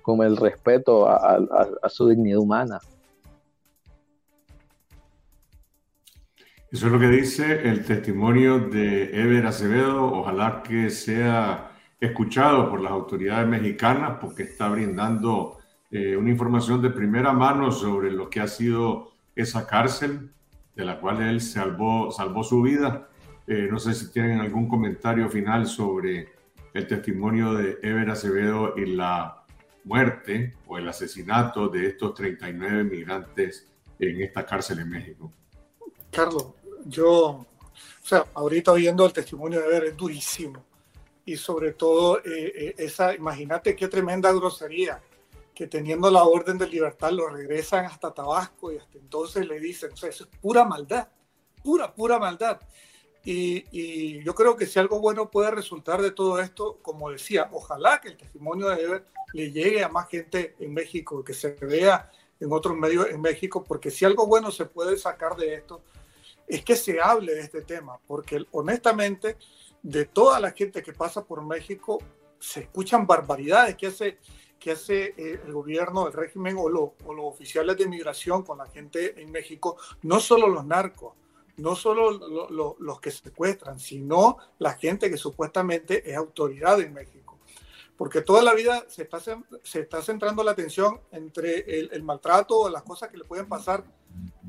[0.01, 2.79] con el respeto a su dignidad humana.
[6.71, 10.05] Eso es lo que dice el testimonio de Ever Acevedo.
[10.13, 15.57] Ojalá que sea escuchado por las autoridades mexicanas porque está brindando
[15.89, 20.29] eh, una información de primera mano sobre lo que ha sido esa cárcel
[20.75, 23.09] de la cual él salvó, salvó su vida.
[23.47, 26.29] Eh, no sé si tienen algún comentario final sobre
[26.75, 29.43] el testimonio de Ever Acevedo y la
[29.85, 33.67] muerte o el asesinato de estos 39 migrantes
[33.97, 35.33] en esta cárcel en México.
[36.11, 36.53] Carlos,
[36.89, 37.45] yo, o
[38.03, 40.65] sea, ahorita oyendo el testimonio de Ver es durísimo.
[41.25, 42.23] Y sobre todo, eh,
[42.55, 45.01] eh, esa, imagínate qué tremenda grosería,
[45.53, 49.91] que teniendo la orden de libertad lo regresan hasta Tabasco y hasta entonces le dicen,
[49.93, 51.07] o sea, eso es pura maldad,
[51.63, 52.59] pura, pura maldad.
[53.23, 57.49] Y, y, yo creo que si algo bueno puede resultar de todo esto, como decía,
[57.51, 61.51] ojalá que el testimonio de Ever le llegue a más gente en México, que se
[61.51, 62.09] vea
[62.39, 65.81] en otros medios en México, porque si algo bueno se puede sacar de esto,
[66.49, 69.37] es que se hable de este tema, porque honestamente,
[69.83, 71.99] de toda la gente que pasa por México,
[72.39, 74.17] se escuchan barbaridades que hace,
[74.57, 79.21] que hace eh, el gobierno, el régimen o, los oficiales de migración con la gente
[79.21, 81.13] en México, no solo los narcos,
[81.57, 87.18] no solo los que secuestran, sino la gente que supuestamente es autoridad en México.
[87.99, 92.57] Porque toda la vida se está, se está centrando la atención entre el, el maltrato
[92.57, 93.83] o las cosas que le pueden pasar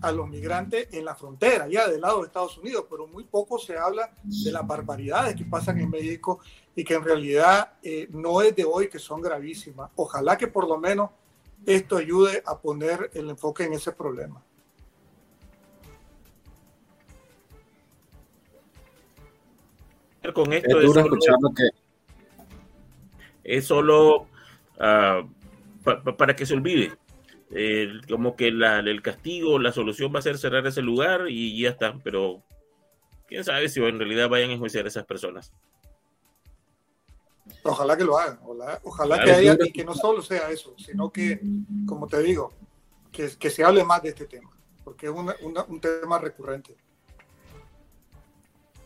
[0.03, 3.59] a los migrantes en la frontera, ya del lado de Estados Unidos, pero muy poco
[3.59, 6.39] se habla de las barbaridades que pasan en México
[6.77, 9.91] y que en realidad eh, no es de hoy, que son gravísimas.
[9.97, 11.11] Ojalá que por lo menos
[11.67, 14.41] esto ayude a poner el enfoque en ese problema.
[20.33, 21.80] Con esto es, solo, que...
[23.57, 24.27] es solo
[24.79, 25.23] ah,
[26.17, 26.93] para que se olvide
[28.09, 31.99] como que el castigo, la solución va a ser cerrar ese lugar y ya está,
[32.05, 32.43] pero
[33.27, 35.53] quién sabe si en realidad vayan a enjuiciar a esas personas.
[37.65, 38.39] Ojalá que lo hagan,
[38.85, 41.41] ojalá, que haya y que no solo sea eso, sino que,
[41.87, 42.53] como te digo,
[43.11, 44.51] que, que se hable más de este tema,
[44.85, 46.77] porque es un tema recurrente.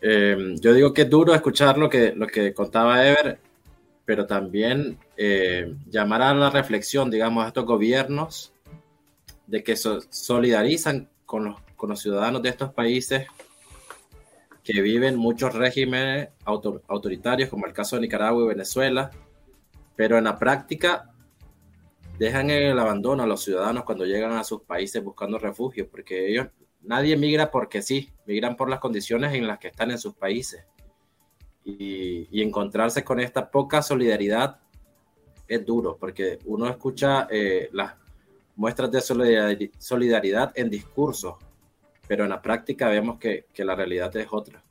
[0.01, 3.39] Eh, yo digo que es duro escuchar lo que, lo que contaba Ever,
[4.05, 8.53] pero también eh, llamar a la reflexión, digamos, a estos gobiernos
[9.47, 13.27] de que se solidarizan con los, con los ciudadanos de estos países
[14.63, 19.11] que viven muchos regímenes autoritarios, como el caso de Nicaragua y Venezuela,
[19.95, 21.11] pero en la práctica
[22.17, 26.47] dejan el abandono a los ciudadanos cuando llegan a sus países buscando refugio, porque ellos,
[26.81, 30.65] nadie migra porque sí, migran por las condiciones en las que están en sus países.
[31.65, 34.59] Y, encontrarse con esta poca solidaridad
[35.47, 37.95] es duro, porque uno escucha eh, las
[38.55, 39.01] muestras de
[39.79, 41.35] solidaridad en discursos,
[42.07, 44.63] pero en la práctica vemos que, que la realidad es otra.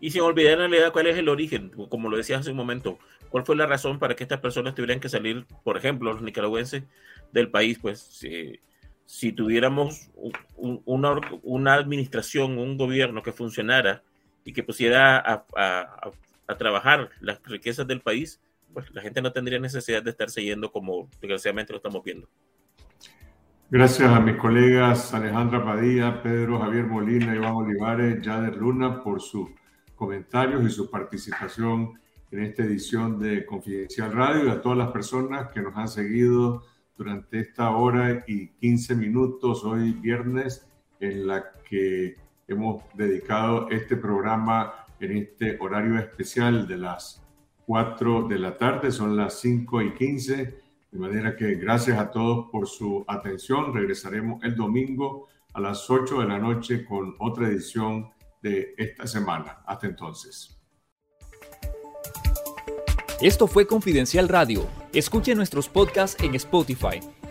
[0.00, 2.98] Y sin olvidar en realidad cuál es el origen, como lo decías hace un momento,
[3.30, 6.84] cuál fue la razón para que estas personas tuvieran que salir, por ejemplo, los nicaragüenses
[7.32, 8.60] del país, pues si,
[9.06, 10.10] si tuviéramos
[10.56, 14.02] una, una, administración, un gobierno que funcionara
[14.44, 16.10] y que pusiera a, a,
[16.46, 18.40] a, trabajar las riquezas del país,
[18.72, 22.28] pues la gente no tendría necesidad de estarse yendo como desgraciadamente lo estamos viendo.
[23.70, 29.52] Gracias a mis colegas Alejandra Padilla, Pedro Javier Molina, Iván Olivares, Yader Luna por su
[29.94, 31.98] comentarios y su participación
[32.30, 36.64] en esta edición de Confidencial Radio y a todas las personas que nos han seguido
[36.96, 40.66] durante esta hora y 15 minutos hoy viernes
[41.00, 42.16] en la que
[42.48, 47.22] hemos dedicado este programa en este horario especial de las
[47.66, 50.34] 4 de la tarde, son las 5 y 15,
[50.90, 53.72] de manera que gracias a todos por su atención.
[53.72, 58.10] Regresaremos el domingo a las 8 de la noche con otra edición
[58.42, 59.62] de esta semana.
[59.66, 60.50] Hasta entonces.
[63.20, 64.66] Esto fue Confidencial Radio.
[64.92, 67.00] Escuche nuestros podcasts en Spotify